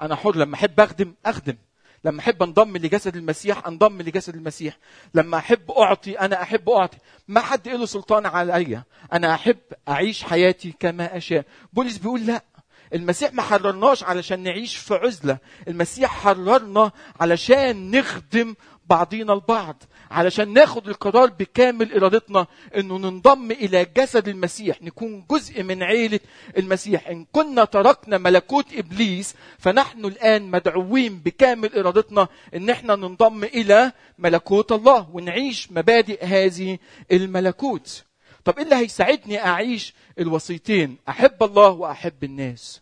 أنا 0.02 0.16
حر 0.16 0.36
لما 0.36 0.56
أحب 0.56 0.80
أخدم 0.80 1.14
أخدم. 1.26 1.56
لما 2.04 2.20
أحب 2.20 2.44
أنضم 2.44 2.78
لجسد 2.78 3.16
المسيح 3.16 3.68
أنضم 3.68 4.02
لجسد 4.02 4.36
المسيح. 4.36 4.78
لما 5.14 5.38
أحب 5.38 5.72
أعطي 5.72 6.20
أنا 6.20 6.42
أحب 6.42 6.70
أعطي. 6.70 6.98
ما 7.28 7.40
حد 7.40 7.68
له 7.68 7.86
سلطان 7.86 8.26
عليا. 8.26 8.84
أنا 9.14 9.34
أحب 9.34 9.58
أعيش 9.88 10.24
حياتي 10.24 10.74
كما 10.80 11.18
أشاء. 11.18 11.46
بولس 11.74 11.98
بيقول 11.98 12.26
لا. 12.26 12.44
المسيح 12.94 13.34
ما 13.34 13.42
حررناش 13.42 14.04
علشان 14.04 14.44
نعيش 14.44 14.78
في 14.78 14.94
عزلة. 14.94 15.38
المسيح 15.68 16.10
حررنا 16.12 16.92
علشان 17.20 17.92
نخدم 17.92 18.56
بعضينا 18.90 19.34
البعض 19.34 19.84
علشان 20.12 20.54
ناخد 20.54 20.88
القرار 20.88 21.30
بكامل 21.30 21.94
إرادتنا 21.94 22.48
إنه 22.78 22.98
ننضم 22.98 23.52
إلى 23.52 23.86
جسد 23.98 24.28
المسيح 24.28 24.82
نكون 24.82 25.26
جزء 25.32 25.64
من 25.64 25.84
عيلة 25.84 26.20
المسيح. 26.58 27.08
إن 27.08 27.26
كنا 27.32 27.66
تركنا 27.66 28.18
ملكوت 28.18 28.66
إبليس 28.74 29.36
فنحن 29.60 30.06
الآن 30.06 30.52
مدعوين 30.52 31.20
بكامل 31.20 31.76
إرادتنا 31.80 32.28
إن 32.56 32.70
إحنا 32.70 32.96
ننضم 32.96 33.44
إلى 33.44 33.92
ملكوت 34.20 34.72
الله 34.72 35.10
ونعيش 35.14 35.72
مبادئ 35.72 36.26
هذه 36.26 36.78
الملكوت. 37.12 38.04
طب 38.48 38.58
إيه 38.58 38.64
اللي 38.64 38.76
هيساعدني 38.76 39.46
أعيش 39.46 39.94
الوصيتين 40.20 40.98
أحب 41.10 41.44
الله 41.44 41.70
وأحب 41.70 42.24
الناس. 42.24 42.82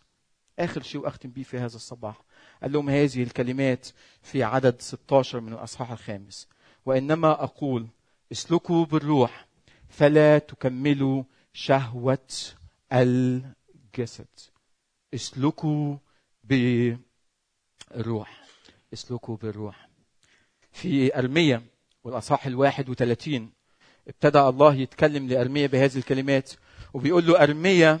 آخر 0.58 0.82
شيء 0.82 1.00
وأختم 1.00 1.30
بيه 1.30 1.42
في 1.42 1.58
هذا 1.58 1.76
الصباح. 1.76 2.22
قال 2.62 2.72
لهم 2.72 2.90
هذه 2.90 3.22
الكلمات 3.22 3.88
في 4.22 4.42
عدد 4.42 4.80
16 4.80 5.40
من 5.40 5.52
الأصحاح 5.52 5.90
الخامس. 5.90 6.48
وإنما 6.86 7.44
أقول 7.44 7.86
اسلكوا 8.32 8.84
بالروح 8.84 9.46
فلا 9.88 10.38
تكملوا 10.38 11.22
شهوة 11.52 12.28
الجسد. 12.92 14.26
اسلكوا 15.14 15.96
بالروح. 16.44 18.44
اسلكوا 18.92 19.36
بالروح. 19.36 19.88
في 20.72 21.18
ارميا 21.18 21.62
والأصحاح 22.04 22.46
الواحد 22.46 22.88
وثلاثين 22.88 23.55
ابتدى 24.08 24.40
الله 24.40 24.74
يتكلم 24.74 25.28
لارميا 25.28 25.66
بهذه 25.66 25.96
الكلمات 25.96 26.52
وبيقول 26.94 27.26
له 27.26 27.42
ارميا 27.42 28.00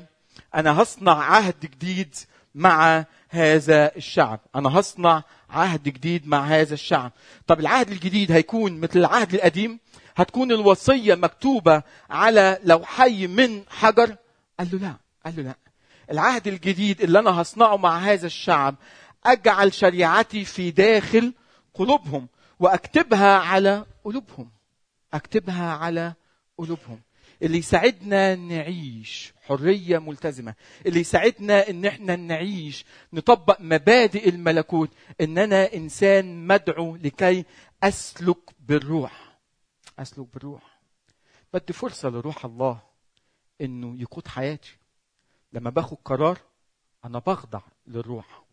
أنا 0.54 0.82
هصنع 0.82 1.12
عهد 1.12 1.60
جديد 1.60 2.14
مع 2.54 3.04
هذا 3.28 3.96
الشعب. 3.96 4.40
أنا 4.56 4.80
هصنع 4.80 5.22
عهد 5.50 5.82
جديد 5.82 6.28
مع 6.28 6.44
هذا 6.44 6.74
الشعب. 6.74 7.12
طب 7.46 7.60
العهد 7.60 7.90
الجديد 7.90 8.32
هيكون 8.32 8.80
مثل 8.80 8.98
العهد 8.98 9.34
القديم؟ 9.34 9.78
هتكون 10.16 10.52
الوصية 10.52 11.14
مكتوبة 11.14 11.82
على 12.10 12.58
لوحي 12.64 13.26
من 13.26 13.62
حجر؟ 13.68 14.16
قال 14.58 14.68
له 14.72 14.78
لا 14.78 14.96
قال 15.24 15.36
له 15.36 15.42
لا. 15.42 15.56
العهد 16.10 16.48
الجديد 16.48 17.00
اللي 17.00 17.18
أنا 17.18 17.40
هصنعه 17.42 17.76
مع 17.76 17.98
هذا 17.98 18.26
الشعب 18.26 18.74
أجعل 19.26 19.72
شريعتي 19.72 20.44
في 20.44 20.70
داخل 20.70 21.34
قلوبهم 21.74 22.28
وأكتبها 22.60 23.38
على 23.38 23.84
قلوبهم. 24.04 24.55
أكتبها 25.14 25.72
على 25.72 26.14
قلوبهم. 26.58 27.00
اللي 27.42 27.58
يساعدنا 27.58 28.34
نعيش 28.34 29.32
حرية 29.42 29.98
ملتزمة. 29.98 30.54
اللي 30.86 31.00
يساعدنا 31.00 31.70
إن 31.70 31.84
إحنا 31.84 32.16
نعيش 32.16 32.84
نطبق 33.12 33.60
مبادئ 33.60 34.28
الملكوت. 34.28 34.90
ان 35.20 35.38
أنا 35.38 35.74
إنسان 35.74 36.46
مدعو 36.46 36.96
لكي 36.96 37.44
أسلك 37.82 38.54
بالروح. 38.60 39.38
أسلك 39.98 40.26
بالروح. 40.34 40.80
بدي 41.54 41.72
فرصة 41.72 42.08
لروح 42.08 42.44
الله 42.44 42.82
إنه 43.60 44.00
يقود 44.00 44.28
حياتي. 44.28 44.76
لما 45.52 45.70
باخد 45.70 45.96
قرار 46.04 46.38
أنا 47.04 47.18
بخضع 47.18 47.60
للروح. 47.86 48.44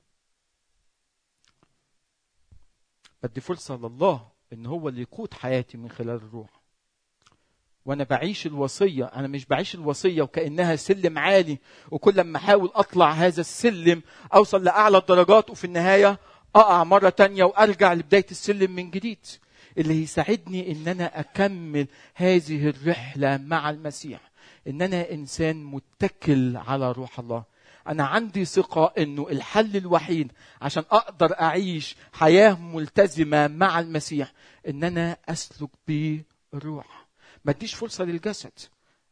بدي 3.24 3.42
فرصة 3.42 3.76
لله 3.76 4.33
إن 4.54 4.66
هو 4.66 4.90
اللي 4.90 5.02
يقود 5.02 5.34
حياتي 5.34 5.78
من 5.78 5.90
خلال 5.90 6.16
الروح. 6.16 6.64
وأنا 7.86 8.04
بعيش 8.04 8.48
الوصية 8.48 9.06
أنا 9.06 9.28
مش 9.28 9.46
بعيش 9.46 9.76
الوصية 9.76 10.22
وكأنها 10.22 10.76
سلم 10.76 11.20
عالي 11.20 11.58
وكل 11.92 12.22
ما 12.22 12.38
أحاول 12.38 12.72
أطلع 12.76 13.12
هذا 13.12 13.42
السلم 13.42 14.02
أوصل 14.34 14.64
لأعلى 14.64 14.98
الدرجات 14.98 15.50
وفي 15.50 15.66
النهاية 15.66 16.20
أقع 16.56 16.84
مرة 16.84 17.10
تانية 17.10 17.44
وأرجع 17.44 17.94
لبداية 17.94 18.26
السلم 18.32 18.72
من 18.72 18.92
جديد. 18.92 19.26
اللي 19.78 20.04
يساعدني 20.04 20.72
إن 20.72 20.88
أنا 20.88 21.20
أكمل 21.20 21.88
هذه 22.16 22.70
الرحلة 22.70 23.38
مع 23.38 23.70
المسيح. 23.70 24.32
إن 24.68 24.82
أنا 24.82 25.12
إنسان 25.12 25.64
متكل 25.64 26.58
على 26.58 26.92
روح 26.92 27.20
الله. 27.20 27.44
أنا 27.88 28.04
عندي 28.04 28.46
ثقة 28.46 28.94
إنه 28.98 29.28
الحل 29.30 29.78
الوحيد 29.78 30.32
عشان 30.62 30.84
أقدر 30.92 31.42
أعيش 31.42 31.96
حياة 32.14 32.54
ملتزمة 32.54 33.48
مع 33.48 33.80
المسيح 33.80 34.34
إن 34.68 34.84
أنا 34.84 35.18
أسلك 35.30 35.70
بالروح 35.88 37.04
ما 37.46 37.52
أديش 37.52 37.74
فرصة 37.76 38.04
للجسد 38.04 38.52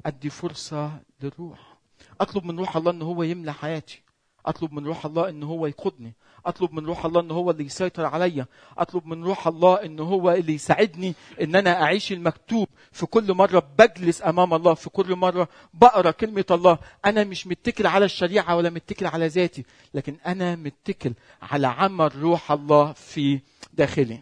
أدي 0.06 0.30
فرصة 0.30 1.02
للروح. 1.22 1.78
أطلب 2.22 2.46
من 2.46 2.60
روح 2.60 2.76
الله 2.78 2.92
إن 2.92 3.02
هو 3.02 3.24
يملى 3.24 3.54
حياتي. 3.54 4.02
أطلب 4.46 4.74
من 4.74 4.86
روح 4.86 5.06
الله 5.06 5.30
إن 5.30 5.44
هو 5.44 5.68
يقودني. 5.68 6.14
أطلب 6.46 6.74
من 6.74 6.86
روح 6.86 7.06
الله 7.06 7.22
إن 7.22 7.32
هو 7.32 7.52
اللي 7.52 7.66
يسيطر 7.66 8.06
عليا 8.06 8.46
أطلب 8.78 9.06
من 9.06 9.24
روح 9.24 9.48
الله 9.48 9.76
إن 9.86 10.00
هو 10.00 10.32
اللي 10.32 10.54
يساعدني 10.54 11.14
إن 11.42 11.56
أنا 11.56 11.82
أعيش 11.82 12.12
المكتوب. 12.12 12.68
في 12.92 13.06
كل 13.06 13.34
مرة 13.34 13.64
بجلس 13.80 14.22
أمام 14.22 14.54
الله. 14.54 14.74
في 14.74 14.90
كل 14.90 15.16
مرة 15.16 15.48
بقرأ 15.74 16.12
كلمة 16.12 16.46
الله. 16.52 16.78
أنا 17.06 17.24
مش 17.24 17.48
متكل 17.48 17.88
على 17.88 18.06
الشريعة 18.06 18.56
ولا 18.56 18.70
متكل 18.70 19.06
على 19.06 19.28
ذاتي. 19.28 19.66
لكن 19.94 20.18
أنا 20.26 20.56
متكل 20.56 21.14
على 21.42 21.68
عمل 21.68 22.16
روح 22.22 22.52
الله 22.52 22.94
في 22.94 23.40
داخلي. 23.74 24.20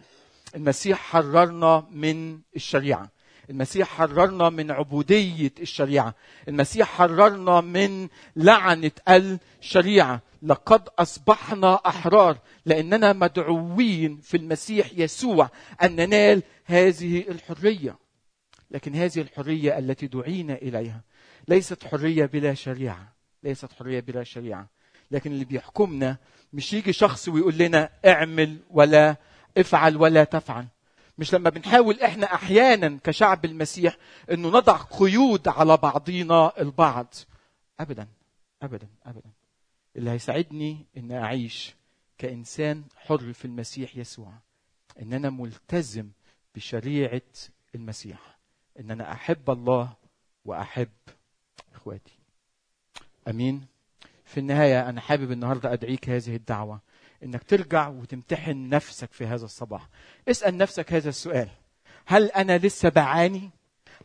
المسيح 0.56 0.98
حررنا 0.98 1.86
من 1.90 2.38
الشريعة. 2.56 3.19
المسيح 3.50 3.88
حررنا 3.88 4.50
من 4.50 4.70
عبودية 4.70 5.52
الشريعة. 5.60 6.14
المسيح 6.48 6.88
حررنا 6.88 7.60
من 7.60 8.08
لعنة 8.36 8.90
الشريعة. 9.08 10.20
لقد 10.42 10.88
أصبحنا 10.98 11.74
أحرار 11.86 12.38
لأننا 12.66 13.12
مدعوين 13.12 14.20
في 14.22 14.36
المسيح 14.36 14.90
يسوع 14.96 15.50
أن 15.82 15.96
ننال 15.96 16.42
هذه 16.64 17.24
الحرية. 17.28 17.98
لكن 18.70 18.94
هذه 18.94 19.20
الحرية 19.20 19.78
التي 19.78 20.06
دعينا 20.06 20.54
إليها 20.54 21.00
ليست 21.48 21.84
حرية 21.84 22.26
بلا 22.26 22.54
شريعة. 22.54 23.12
ليست 23.42 23.72
حرية 23.72 24.00
بلا 24.00 24.24
شريعة. 24.24 24.68
لكن 25.10 25.32
اللي 25.32 25.44
بيحكمنا 25.44 26.16
مش 26.52 26.72
يجي 26.72 26.92
شخص 26.92 27.28
ويقول 27.28 27.58
لنا 27.58 27.90
اعمل 28.06 28.58
ولا 28.70 29.16
افعل 29.58 29.96
ولا 29.96 30.24
تفعل. 30.24 30.66
مش 31.20 31.34
لما 31.34 31.50
بنحاول 31.50 32.00
إحنا 32.00 32.34
أحيانا 32.34 32.98
كشعب 33.04 33.44
المسيح 33.44 33.96
إنه 34.30 34.48
نضع 34.48 34.76
قيود 34.76 35.48
على 35.48 35.76
بعضينا 35.76 36.60
البعض. 36.60 37.14
ابدا 37.80 38.08
ابدا 38.62 38.88
ابدا. 39.06 39.30
اللي 39.96 40.10
هيساعدني 40.10 40.86
ان 40.96 41.12
أعيش 41.12 41.74
كإنسان 42.18 42.84
حر 42.96 43.32
في 43.32 43.44
المسيح 43.44 43.96
يسوع 43.96 44.32
إن 45.02 45.12
أنا 45.12 45.30
ملتزم 45.30 46.08
بشريعة 46.54 47.22
المسيح 47.74 48.38
إن 48.80 48.90
أنا 48.90 49.12
أحب 49.12 49.50
الله 49.50 49.92
وأحب 50.44 50.88
إخواتي. 51.74 52.18
أمين؟ 53.28 53.66
في 54.24 54.40
النهاية 54.40 54.88
أنا 54.88 55.00
حابب 55.00 55.32
النهارده 55.32 55.72
أدعيك 55.72 56.08
هذه 56.08 56.36
الدعوة. 56.36 56.80
إنك 57.24 57.42
ترجع 57.42 57.88
وتمتحن 57.88 58.68
نفسك 58.68 59.12
في 59.12 59.26
هذا 59.26 59.44
الصباح. 59.44 59.88
اسأل 60.28 60.56
نفسك 60.56 60.92
هذا 60.92 61.08
السؤال. 61.08 61.48
هل 62.06 62.30
أنا 62.30 62.58
لسه 62.58 62.88
بعاني؟ 62.88 63.50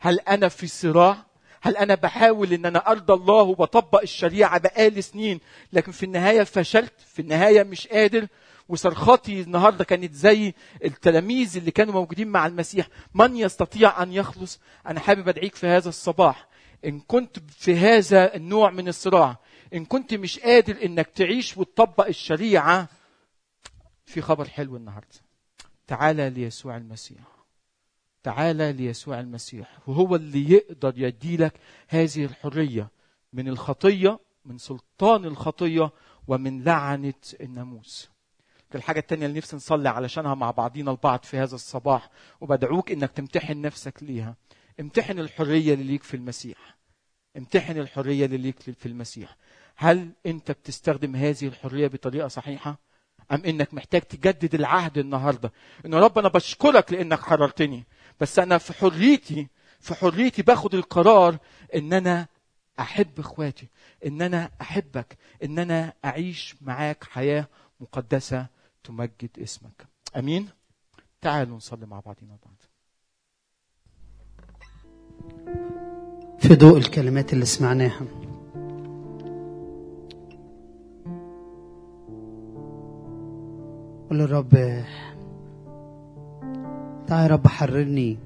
هل 0.00 0.20
أنا 0.20 0.48
في 0.48 0.66
صراع؟ 0.66 1.16
هل 1.62 1.76
أنا 1.76 1.94
بحاول 1.94 2.52
إن 2.52 2.66
أنا 2.66 2.90
أرضى 2.90 3.12
الله 3.12 3.42
وبطبق 3.42 4.02
الشريعة 4.02 4.58
بقالي 4.58 5.02
سنين 5.02 5.40
لكن 5.72 5.92
في 5.92 6.02
النهاية 6.02 6.42
فشلت 6.42 6.92
في 7.14 7.22
النهاية 7.22 7.62
مش 7.62 7.88
قادر 7.88 8.26
وصرخاتي 8.68 9.40
النهارده 9.40 9.84
كانت 9.84 10.12
زي 10.14 10.54
التلاميذ 10.84 11.56
اللي 11.56 11.70
كانوا 11.70 11.92
موجودين 11.94 12.28
مع 12.28 12.46
المسيح. 12.46 12.88
من 13.14 13.36
يستطيع 13.36 14.02
أن 14.02 14.12
يخلص؟ 14.12 14.60
أنا 14.86 15.00
حابب 15.00 15.28
أدعيك 15.28 15.54
في 15.54 15.66
هذا 15.66 15.88
الصباح. 15.88 16.48
إن 16.84 17.00
كنت 17.00 17.36
في 17.58 17.76
هذا 17.76 18.34
النوع 18.34 18.70
من 18.70 18.88
الصراع 18.88 19.36
إن 19.74 19.84
كنت 19.84 20.14
مش 20.14 20.38
قادر 20.38 20.76
إنك 20.84 21.06
تعيش 21.06 21.56
وتطبق 21.56 22.06
الشريعة 22.06 22.88
في 24.06 24.20
خبر 24.20 24.48
حلو 24.48 24.76
النهارده. 24.76 25.16
تعالى 25.86 26.30
ليسوع 26.30 26.76
المسيح. 26.76 27.36
تعالى 28.22 28.72
ليسوع 28.72 29.20
المسيح. 29.20 29.78
وهو 29.88 30.16
اللي 30.16 30.50
يقدر 30.50 30.92
يديلك 30.96 31.60
هذه 31.88 32.24
الحرية 32.24 32.90
من 33.32 33.48
الخطية 33.48 34.18
من 34.44 34.58
سلطان 34.58 35.24
الخطية 35.24 35.90
ومن 36.28 36.64
لعنة 36.64 37.14
الناموس. 37.40 38.10
الحاجة 38.74 38.98
التانية 38.98 39.26
اللي 39.26 39.38
نفسي 39.38 39.56
نصلي 39.56 39.88
علشانها 39.88 40.34
مع 40.34 40.50
بعضينا 40.50 40.90
البعض 40.90 41.22
في 41.24 41.36
هذا 41.38 41.54
الصباح 41.54 42.10
وبدعوك 42.40 42.92
إنك 42.92 43.10
تمتحن 43.12 43.60
نفسك 43.60 44.02
ليها. 44.02 44.36
امتحن 44.80 45.18
الحرية 45.18 45.74
اللي 45.74 45.84
ليك 45.84 46.02
في 46.02 46.14
المسيح. 46.14 46.76
امتحن 47.36 47.78
الحرية 47.78 48.24
اللي 48.24 48.36
ليك 48.36 48.60
في 48.60 48.86
المسيح. 48.86 49.36
هل 49.76 50.12
أنت 50.26 50.50
بتستخدم 50.50 51.16
هذه 51.16 51.46
الحرية 51.46 51.86
بطريقة 51.86 52.28
صحيحة؟ 52.28 52.85
أم 53.32 53.42
إنك 53.44 53.74
محتاج 53.74 54.02
تجدد 54.02 54.54
العهد 54.54 54.98
النهارده؟ 54.98 55.52
إن 55.86 55.94
رب 55.94 56.18
أنا 56.18 56.28
بشكرك 56.28 56.92
لإنك 56.92 57.20
حررتني. 57.20 57.84
بس 58.20 58.38
أنا 58.38 58.58
في 58.58 58.72
حريتي 58.72 59.48
في 59.80 59.94
حريتي 59.94 60.42
باخد 60.42 60.74
القرار 60.74 61.38
إن 61.74 61.92
أنا 61.92 62.26
أحب 62.80 63.20
إخواتي 63.20 63.68
إن 64.06 64.22
أنا 64.22 64.50
أحبك 64.60 65.16
إن 65.44 65.58
أنا 65.58 65.92
أعيش 66.04 66.56
معاك 66.60 67.04
حياة 67.04 67.48
مقدسة 67.80 68.46
تمجد 68.84 69.30
اسمك. 69.42 69.86
أمين؟ 70.16 70.48
تعالوا 71.20 71.56
نصلي 71.56 71.86
مع 71.86 72.00
بعضنا 72.00 72.38
بعض. 72.44 72.56
في 76.38 76.54
ضوء 76.54 76.78
الكلمات 76.78 77.32
اللي 77.32 77.44
سمعناها. 77.44 78.25
قول 84.10 84.18
للرب 84.18 84.82
تعال 87.06 87.22
يا 87.22 87.26
رب 87.26 87.46
حررني 87.46 88.18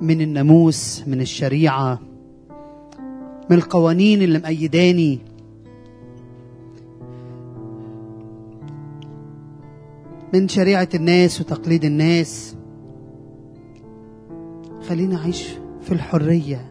من 0.00 0.20
الناموس 0.20 1.08
من 1.08 1.20
الشريعة 1.20 1.98
من 3.50 3.56
القوانين 3.56 4.22
اللي 4.22 4.38
مأيداني. 4.38 5.18
من 10.34 10.48
شريعة 10.48 10.88
الناس 10.94 11.40
وتقليد 11.40 11.84
الناس. 11.84 12.56
خليني 14.88 15.16
أعيش 15.16 15.48
في 15.80 15.92
الحرية 15.92 16.70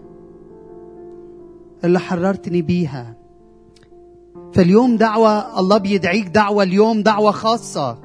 اللي 1.84 1.99
حررتني 1.99 2.61
بيها. 2.61 3.18
فاليوم 4.54 4.97
دعوة 4.97 5.60
الله 5.60 5.78
بيدعيك 5.78 6.28
دعوة 6.28 6.64
اليوم 6.64 7.04
دعوة 7.04 7.32
خاصة 7.32 7.97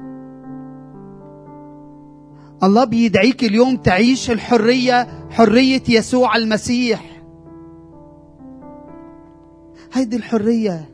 الله 2.63 2.83
بيدعيك 2.83 3.43
اليوم 3.43 3.77
تعيش 3.77 4.31
الحرية 4.31 5.07
حرية 5.29 5.83
يسوع 5.89 6.35
المسيح 6.35 7.21
هيدي 9.93 10.15
الحرية 10.15 10.89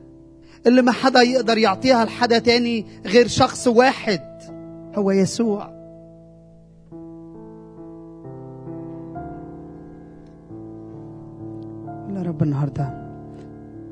اللي 0.67 0.81
ما 0.81 0.91
حدا 0.91 1.21
يقدر 1.21 1.57
يعطيها 1.57 2.05
لحدا 2.05 2.39
تاني 2.39 2.85
غير 3.05 3.27
شخص 3.27 3.67
واحد 3.67 4.21
هو 4.95 5.11
يسوع 5.11 5.81
يا 12.09 12.21
رب 12.21 12.43
النهارده 12.43 13.11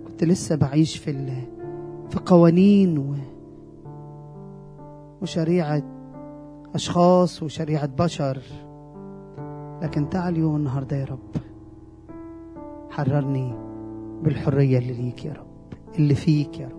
كنت 0.07 0.23
لسه 0.23 0.55
بعيش 0.55 0.97
في. 0.97 1.11
في 2.09 2.19
قوانين. 2.25 3.19
وشريعة 5.21 5.83
أشخاص 6.75 7.43
وشريعة 7.43 7.85
بشر 7.85 8.41
لكن 9.81 10.09
تعال 10.09 10.33
اليوم 10.33 10.55
النهارده 10.55 10.97
يا 10.97 11.05
رب 11.05 11.19
حررني 12.89 13.53
بالحرية 14.23 14.77
اللي 14.77 14.93
ليك 14.93 15.25
يا 15.25 15.33
رب 15.33 15.47
اللي 15.99 16.15
فيك 16.15 16.59
يا 16.59 16.67
رب 16.67 16.78